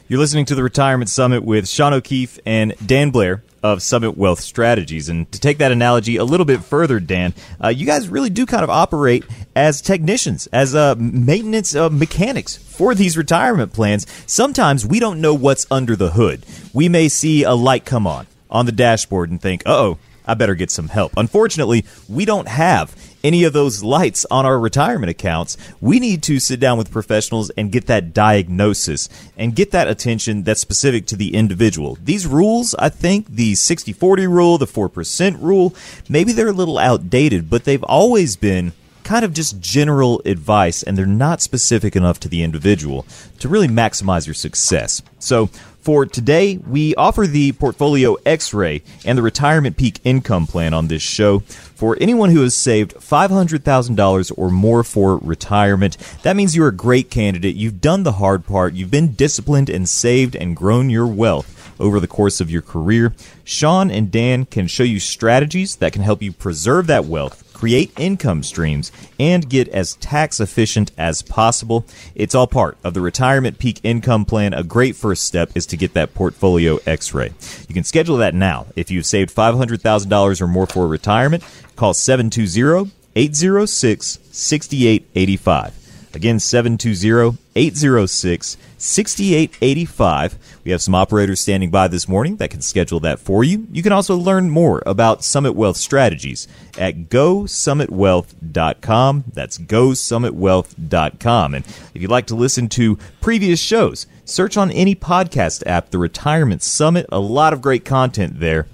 You're 0.06 0.20
listening 0.20 0.44
to 0.44 0.54
the 0.54 0.62
Retirement 0.62 1.10
Summit 1.10 1.42
with 1.42 1.68
Shawn 1.68 1.92
O'Keefe 1.92 2.38
and 2.46 2.74
Dan 2.86 3.10
Blair 3.10 3.42
of 3.64 3.82
Summit 3.82 4.16
Wealth 4.16 4.38
Strategies. 4.38 5.08
And 5.08 5.30
to 5.32 5.40
take 5.40 5.58
that 5.58 5.72
analogy 5.72 6.14
a 6.14 6.24
little 6.24 6.46
bit 6.46 6.62
further, 6.62 7.00
Dan, 7.00 7.34
uh, 7.60 7.70
you 7.70 7.84
guys 7.84 8.08
really 8.08 8.30
do 8.30 8.46
kind 8.46 8.62
of 8.62 8.70
operate 8.70 9.24
as 9.56 9.80
technicians, 9.80 10.46
as 10.52 10.72
uh, 10.72 10.94
maintenance 10.96 11.74
uh, 11.74 11.90
mechanics 11.90 12.56
for 12.56 12.94
these 12.94 13.16
retirement 13.16 13.72
plans. 13.72 14.06
Sometimes 14.24 14.86
we 14.86 15.00
don't 15.00 15.20
know 15.20 15.34
what's 15.34 15.66
under 15.68 15.96
the 15.96 16.12
hood. 16.12 16.46
We 16.72 16.88
may 16.88 17.08
see 17.08 17.42
a 17.42 17.54
light 17.54 17.84
come 17.84 18.06
on 18.06 18.28
on 18.50 18.66
the 18.66 18.72
dashboard 18.72 19.30
and 19.30 19.40
think, 19.40 19.62
oh, 19.66 19.98
I 20.26 20.34
better 20.34 20.54
get 20.54 20.70
some 20.70 20.88
help. 20.88 21.12
Unfortunately, 21.16 21.84
we 22.08 22.24
don't 22.24 22.48
have 22.48 22.94
any 23.26 23.42
of 23.42 23.52
those 23.52 23.82
lights 23.82 24.24
on 24.30 24.46
our 24.46 24.58
retirement 24.58 25.10
accounts, 25.10 25.56
we 25.80 25.98
need 25.98 26.22
to 26.22 26.38
sit 26.38 26.60
down 26.60 26.78
with 26.78 26.92
professionals 26.92 27.50
and 27.50 27.72
get 27.72 27.86
that 27.86 28.14
diagnosis 28.14 29.08
and 29.36 29.56
get 29.56 29.72
that 29.72 29.88
attention 29.88 30.44
that's 30.44 30.60
specific 30.60 31.06
to 31.06 31.16
the 31.16 31.34
individual. 31.34 31.98
These 32.04 32.24
rules, 32.24 32.76
I 32.76 32.88
think, 32.88 33.26
the 33.26 33.56
60 33.56 33.92
40 33.92 34.26
rule, 34.28 34.58
the 34.58 34.66
4% 34.66 35.42
rule, 35.42 35.74
maybe 36.08 36.32
they're 36.32 36.48
a 36.48 36.52
little 36.52 36.78
outdated, 36.78 37.50
but 37.50 37.64
they've 37.64 37.82
always 37.82 38.36
been 38.36 38.72
kind 39.02 39.24
of 39.24 39.32
just 39.32 39.60
general 39.60 40.22
advice 40.24 40.84
and 40.84 40.96
they're 40.96 41.06
not 41.06 41.40
specific 41.40 41.96
enough 41.96 42.20
to 42.20 42.28
the 42.28 42.44
individual 42.44 43.06
to 43.40 43.48
really 43.48 43.68
maximize 43.68 44.26
your 44.26 44.34
success. 44.34 45.02
So, 45.18 45.50
for 45.86 46.04
today, 46.04 46.56
we 46.66 46.96
offer 46.96 47.28
the 47.28 47.52
Portfolio 47.52 48.16
X 48.26 48.52
Ray 48.52 48.82
and 49.04 49.16
the 49.16 49.22
Retirement 49.22 49.76
Peak 49.76 50.00
Income 50.02 50.48
Plan 50.48 50.74
on 50.74 50.88
this 50.88 51.00
show. 51.00 51.38
For 51.38 51.96
anyone 52.00 52.30
who 52.30 52.42
has 52.42 52.56
saved 52.56 52.96
$500,000 52.96 54.32
or 54.36 54.50
more 54.50 54.82
for 54.82 55.18
retirement, 55.18 55.96
that 56.24 56.34
means 56.34 56.56
you're 56.56 56.66
a 56.66 56.74
great 56.74 57.08
candidate. 57.08 57.54
You've 57.54 57.80
done 57.80 58.02
the 58.02 58.14
hard 58.14 58.44
part, 58.44 58.74
you've 58.74 58.90
been 58.90 59.12
disciplined 59.12 59.70
and 59.70 59.88
saved 59.88 60.34
and 60.34 60.56
grown 60.56 60.90
your 60.90 61.06
wealth 61.06 61.52
over 61.78 62.00
the 62.00 62.08
course 62.08 62.40
of 62.40 62.50
your 62.50 62.62
career. 62.62 63.14
Shawn 63.44 63.88
and 63.88 64.10
Dan 64.10 64.44
can 64.44 64.66
show 64.66 64.82
you 64.82 64.98
strategies 64.98 65.76
that 65.76 65.92
can 65.92 66.02
help 66.02 66.20
you 66.20 66.32
preserve 66.32 66.88
that 66.88 67.04
wealth 67.04 67.45
create 67.56 67.90
income 67.98 68.42
streams, 68.42 68.92
and 69.18 69.48
get 69.48 69.66
as 69.68 69.94
tax 69.94 70.40
efficient 70.40 70.92
as 70.98 71.22
possible. 71.22 71.86
It's 72.14 72.34
all 72.34 72.46
part 72.46 72.76
of 72.84 72.92
the 72.92 73.00
Retirement 73.00 73.58
Peak 73.58 73.80
Income 73.82 74.26
Plan. 74.26 74.52
A 74.52 74.62
great 74.62 74.94
first 74.94 75.24
step 75.24 75.50
is 75.54 75.64
to 75.66 75.76
get 75.78 75.94
that 75.94 76.12
portfolio 76.12 76.78
x 76.84 77.14
ray. 77.14 77.32
You 77.66 77.74
can 77.74 77.84
schedule 77.84 78.18
that 78.18 78.34
now. 78.34 78.66
If 78.76 78.90
you've 78.90 79.06
saved 79.06 79.34
$500,000 79.34 80.40
or 80.40 80.46
more 80.46 80.66
for 80.66 80.86
retirement, 80.86 81.42
call 81.76 81.94
720 81.94 82.92
806 83.14 84.18
6885. 84.30 85.85
Again, 86.16 86.40
720 86.40 87.38
806 87.54 88.56
6885. 88.78 90.38
We 90.64 90.70
have 90.70 90.80
some 90.80 90.94
operators 90.94 91.40
standing 91.40 91.70
by 91.70 91.88
this 91.88 92.08
morning 92.08 92.36
that 92.36 92.48
can 92.48 92.62
schedule 92.62 93.00
that 93.00 93.18
for 93.18 93.44
you. 93.44 93.66
You 93.70 93.82
can 93.82 93.92
also 93.92 94.16
learn 94.16 94.48
more 94.48 94.82
about 94.86 95.22
Summit 95.22 95.54
Wealth 95.54 95.76
strategies 95.76 96.48
at 96.78 97.10
gosummitwealth.com. 97.10 99.24
That's 99.34 99.58
gosummitwealth.com. 99.58 101.54
And 101.54 101.66
if 101.66 102.00
you'd 102.00 102.10
like 102.10 102.26
to 102.28 102.34
listen 102.34 102.70
to 102.70 102.98
previous 103.20 103.60
shows, 103.60 104.06
search 104.24 104.56
on 104.56 104.70
any 104.70 104.94
podcast 104.94 105.64
app, 105.66 105.90
The 105.90 105.98
Retirement 105.98 106.62
Summit. 106.62 107.04
A 107.12 107.18
lot 107.18 107.52
of 107.52 107.60
great 107.60 107.84
content 107.84 108.40
there. 108.40 108.66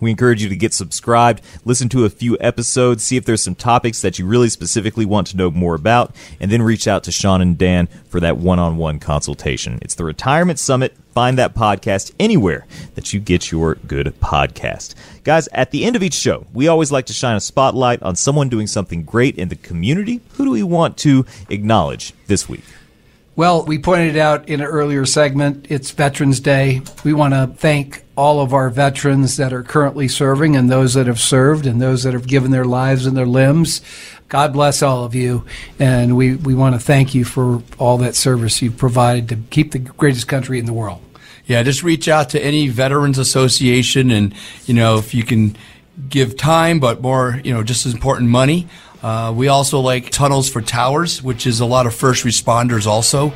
We 0.00 0.10
encourage 0.10 0.42
you 0.42 0.48
to 0.48 0.56
get 0.56 0.74
subscribed, 0.74 1.42
listen 1.64 1.88
to 1.90 2.04
a 2.04 2.10
few 2.10 2.36
episodes, 2.40 3.02
see 3.04 3.16
if 3.16 3.24
there's 3.24 3.42
some 3.42 3.54
topics 3.54 4.02
that 4.02 4.18
you 4.18 4.26
really 4.26 4.48
specifically 4.48 5.06
want 5.06 5.26
to 5.28 5.36
know 5.36 5.50
more 5.50 5.74
about, 5.74 6.14
and 6.40 6.50
then 6.50 6.62
reach 6.62 6.86
out 6.86 7.04
to 7.04 7.12
Shawn 7.12 7.40
and 7.40 7.56
Dan 7.56 7.86
for 8.08 8.20
that 8.20 8.36
one 8.36 8.58
on 8.58 8.76
one 8.76 8.98
consultation. 8.98 9.78
It's 9.82 9.94
the 9.94 10.04
Retirement 10.04 10.58
Summit. 10.58 10.96
Find 11.12 11.38
that 11.38 11.54
podcast 11.54 12.12
anywhere 12.20 12.66
that 12.94 13.12
you 13.12 13.20
get 13.20 13.50
your 13.50 13.76
good 13.76 14.14
podcast. 14.20 14.94
Guys, 15.24 15.48
at 15.48 15.70
the 15.70 15.84
end 15.84 15.96
of 15.96 16.02
each 16.02 16.14
show, 16.14 16.46
we 16.52 16.68
always 16.68 16.92
like 16.92 17.06
to 17.06 17.14
shine 17.14 17.36
a 17.36 17.40
spotlight 17.40 18.02
on 18.02 18.16
someone 18.16 18.50
doing 18.50 18.66
something 18.66 19.02
great 19.02 19.36
in 19.38 19.48
the 19.48 19.56
community. 19.56 20.20
Who 20.34 20.44
do 20.44 20.50
we 20.50 20.62
want 20.62 20.98
to 20.98 21.24
acknowledge 21.48 22.12
this 22.26 22.48
week? 22.48 22.64
Well, 23.34 23.64
we 23.64 23.78
pointed 23.78 24.16
out 24.16 24.48
in 24.48 24.60
an 24.60 24.66
earlier 24.66 25.04
segment, 25.04 25.66
it's 25.68 25.90
Veterans 25.90 26.40
Day. 26.40 26.80
We 27.04 27.12
want 27.12 27.34
to 27.34 27.52
thank 27.54 28.02
all 28.16 28.40
of 28.40 28.54
our 28.54 28.70
veterans 28.70 29.36
that 29.36 29.52
are 29.52 29.62
currently 29.62 30.08
serving 30.08 30.56
and 30.56 30.70
those 30.70 30.94
that 30.94 31.06
have 31.06 31.20
served 31.20 31.66
and 31.66 31.80
those 31.80 32.02
that 32.02 32.14
have 32.14 32.26
given 32.26 32.50
their 32.50 32.64
lives 32.64 33.06
and 33.06 33.16
their 33.16 33.26
limbs. 33.26 33.82
God 34.28 34.52
bless 34.54 34.82
all 34.82 35.04
of 35.04 35.14
you. 35.14 35.44
And 35.78 36.16
we, 36.16 36.34
we 36.34 36.54
want 36.54 36.74
to 36.74 36.80
thank 36.80 37.14
you 37.14 37.24
for 37.24 37.62
all 37.78 37.98
that 37.98 38.14
service 38.14 38.62
you've 38.62 38.78
provided 38.78 39.28
to 39.28 39.36
keep 39.50 39.72
the 39.72 39.78
greatest 39.78 40.26
country 40.28 40.58
in 40.58 40.64
the 40.64 40.72
world. 40.72 41.02
Yeah, 41.44 41.62
just 41.62 41.82
reach 41.82 42.08
out 42.08 42.30
to 42.30 42.42
any 42.42 42.68
Veterans 42.68 43.18
Association 43.18 44.10
and, 44.10 44.34
you 44.64 44.74
know, 44.74 44.96
if 44.98 45.14
you 45.14 45.22
can 45.22 45.56
give 46.08 46.36
time, 46.36 46.80
but 46.80 47.00
more, 47.00 47.40
you 47.44 47.52
know, 47.52 47.62
just 47.62 47.86
as 47.86 47.92
important, 47.92 48.30
money. 48.30 48.66
Uh, 49.02 49.32
we 49.36 49.46
also 49.46 49.78
like 49.80 50.10
Tunnels 50.10 50.48
for 50.48 50.60
Towers, 50.60 51.22
which 51.22 51.46
is 51.46 51.60
a 51.60 51.66
lot 51.66 51.86
of 51.86 51.94
first 51.94 52.24
responders 52.24 52.86
also. 52.86 53.32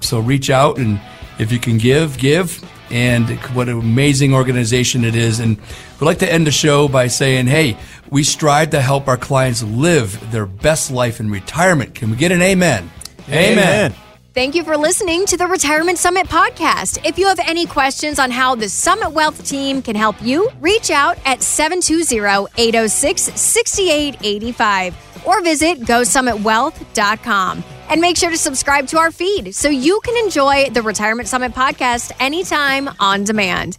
So 0.00 0.20
reach 0.20 0.50
out 0.50 0.76
and 0.76 1.00
if 1.38 1.52
you 1.52 1.58
can 1.58 1.78
give, 1.78 2.18
give. 2.18 2.62
And 2.90 3.28
what 3.54 3.68
an 3.68 3.78
amazing 3.78 4.34
organization 4.34 5.04
it 5.04 5.16
is. 5.16 5.40
And 5.40 5.58
we'd 5.58 6.06
like 6.06 6.18
to 6.18 6.30
end 6.30 6.46
the 6.46 6.52
show 6.52 6.88
by 6.88 7.06
saying, 7.06 7.46
hey, 7.46 7.76
we 8.10 8.24
strive 8.24 8.70
to 8.70 8.80
help 8.80 9.08
our 9.08 9.16
clients 9.16 9.62
live 9.62 10.30
their 10.30 10.46
best 10.46 10.90
life 10.90 11.20
in 11.20 11.30
retirement. 11.30 11.94
Can 11.94 12.10
we 12.10 12.16
get 12.16 12.32
an 12.32 12.42
amen? 12.42 12.90
Amen. 13.28 13.58
amen. 13.58 13.94
Thank 14.34 14.56
you 14.56 14.64
for 14.64 14.76
listening 14.76 15.26
to 15.26 15.36
the 15.36 15.46
Retirement 15.46 15.96
Summit 15.96 16.26
podcast. 16.26 17.06
If 17.06 17.18
you 17.18 17.28
have 17.28 17.38
any 17.38 17.66
questions 17.66 18.18
on 18.18 18.32
how 18.32 18.56
the 18.56 18.68
Summit 18.68 19.12
Wealth 19.12 19.48
team 19.48 19.80
can 19.80 19.94
help 19.94 20.20
you, 20.20 20.50
reach 20.60 20.90
out 20.90 21.18
at 21.24 21.40
720 21.40 22.48
806 22.58 23.40
6885 23.40 25.24
or 25.24 25.40
visit 25.40 25.80
GoSummitWealth.com. 25.82 27.64
And 27.90 28.00
make 28.00 28.16
sure 28.16 28.30
to 28.30 28.38
subscribe 28.38 28.88
to 28.88 28.98
our 28.98 29.10
feed 29.10 29.54
so 29.54 29.68
you 29.68 30.00
can 30.04 30.16
enjoy 30.24 30.70
the 30.70 30.82
Retirement 30.82 31.28
Summit 31.28 31.52
podcast 31.52 32.12
anytime 32.18 32.88
on 32.98 33.24
demand. 33.24 33.78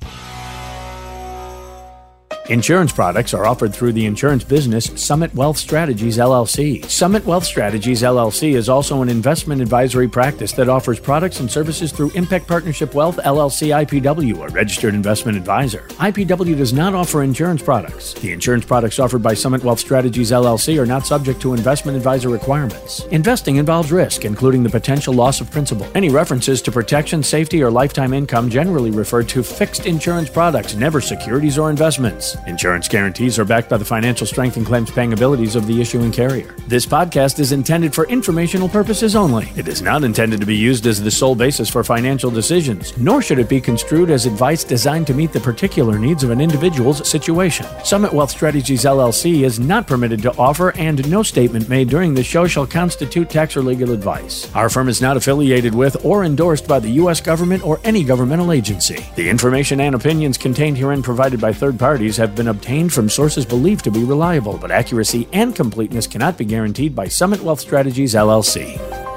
Insurance 2.50 2.94
products 2.94 3.34
are 3.34 3.48
offered 3.48 3.74
through 3.74 3.94
the 3.94 4.06
insurance 4.06 4.44
business 4.44 4.92
Summit 5.02 5.34
Wealth 5.34 5.58
Strategies 5.58 6.20
LLC. 6.20 6.86
Summit 6.86 7.26
Wealth 7.26 7.44
Strategies 7.44 8.04
LLC 8.04 8.54
is 8.54 8.70
also 8.70 9.02
an 9.02 9.10
investment 9.10 9.64
advisory 9.64 10.08
practice 10.08 10.52
that 10.52 10.70
offers 10.70 11.00
products 11.00 11.40
and 11.40 11.50
services 11.50 11.92
through 11.92 12.12
Impact 12.12 12.48
Partnership 12.48 12.94
Wealth 12.94 13.18
LLC 13.18 13.70
IPW, 13.88 14.48
a 14.48 14.50
registered 14.50 14.94
investment 14.94 15.40
advisor. 15.40 15.88
IPW 15.98 16.56
does 16.56 16.72
not 16.72 16.94
offer 16.94 17.24
insurance 17.24 17.64
products. 17.64 18.14
The 18.14 18.32
insurance 18.32 18.64
products 18.64 19.00
offered 19.00 19.24
by 19.24 19.34
Summit 19.34 19.64
Wealth 19.64 19.80
Strategies 19.80 20.30
LLC 20.30 20.80
are 20.80 20.86
not 20.86 21.08
subject 21.08 21.42
to 21.42 21.56
investment 21.56 21.98
advisor 21.98 22.30
requirements. 22.30 23.06
Investing 23.06 23.56
involves 23.56 23.92
risk, 23.92 24.24
including 24.24 24.62
the 24.62 24.70
potential 24.70 25.16
loss 25.16 25.42
of 25.42 25.50
principal. 25.50 25.88
Any 25.96 26.10
references 26.10 26.62
to 26.62 26.72
protection, 26.72 27.24
safety, 27.24 27.64
or 27.64 27.72
lifetime 27.72 28.14
income 28.14 28.52
generally 28.52 28.92
refer 28.92 29.24
to 29.24 29.42
fixed 29.42 29.88
insurance 29.88 30.30
products, 30.30 30.76
never 30.76 31.02
securities 31.02 31.58
or 31.58 31.72
investments. 31.72 32.35
Insurance 32.48 32.88
guarantees 32.88 33.40
are 33.40 33.46
backed 33.46 33.70
by 33.70 33.78
the 33.78 33.86
financial 33.86 34.28
strength 34.28 34.58
and 34.58 34.66
claims 34.66 34.92
paying 34.92 35.14
abilities 35.14 35.56
of 35.56 35.68
the 35.68 35.82
issuing 35.82 36.12
carrier. 36.12 36.56
This 36.68 36.86
podcast 36.86 37.40
is 37.40 37.52
intended 37.52 37.94
for 37.94 38.06
informational 38.08 38.70
purposes 38.70 39.16
only. 39.16 39.52
It 39.56 39.68
is 39.68 39.82
not 39.82 40.04
intended 40.04 40.40
to 40.40 40.46
be 40.46 40.56
used 40.56 40.88
as 40.88 41.02
the 41.02 41.12
sole 41.12 41.36
basis 41.36 41.70
for 41.70 41.84
financial 41.84 42.32
decisions, 42.32 42.98
nor 42.98 43.22
should 43.22 43.40
it 43.40 43.50
be 43.50 43.62
construed 43.62 44.10
as 44.10 44.26
advice 44.26 44.64
designed 44.64 45.08
to 45.08 45.14
meet 45.14 45.32
the 45.34 45.40
particular 45.40 45.98
needs 45.98 46.24
of 46.24 46.30
an 46.30 46.42
individual's 46.42 47.08
situation. 47.10 47.66
Summit 47.84 48.14
Wealth 48.14 48.32
Strategies 48.32 48.84
LLC 48.84 49.44
is 49.44 49.60
not 49.60 49.88
permitted 49.88 50.22
to 50.24 50.36
offer, 50.38 50.72
and 50.78 51.10
no 51.10 51.24
statement 51.24 51.70
made 51.70 51.90
during 51.90 52.14
the 52.14 52.24
show 52.24 52.48
shall 52.48 52.68
constitute 52.68 53.30
tax 53.30 53.56
or 53.56 53.62
legal 53.62 53.92
advice. 53.92 54.54
Our 54.56 54.70
firm 54.70 54.90
is 54.90 55.02
not 55.02 55.18
affiliated 55.18 55.74
with 55.74 56.04
or 56.06 56.24
endorsed 56.24 56.68
by 56.68 56.80
the 56.80 56.90
U.S. 56.92 57.22
government 57.22 57.66
or 57.66 57.80
any 57.84 58.04
governmental 58.04 58.52
agency. 58.52 59.06
The 59.16 59.30
information 59.30 59.80
and 59.80 59.96
opinions 59.96 60.38
contained 60.38 60.78
herein 60.78 61.04
provided 61.04 61.40
by 61.40 61.54
third 61.54 61.78
parties 61.80 62.20
have 62.26 62.36
been 62.36 62.48
obtained 62.48 62.92
from 62.92 63.10
sources 63.10 63.46
believed 63.46 63.84
to 63.84 63.92
be 63.92 64.04
reliable, 64.04 64.58
but 64.58 64.72
accuracy 64.72 65.28
and 65.32 65.56
completeness 65.56 66.08
cannot 66.08 66.38
be 66.38 66.46
guaranteed 66.46 66.96
by 66.96 67.08
Summit 67.08 67.42
Wealth 67.42 67.60
Strategies 67.60 68.16
LLC. 68.16 69.15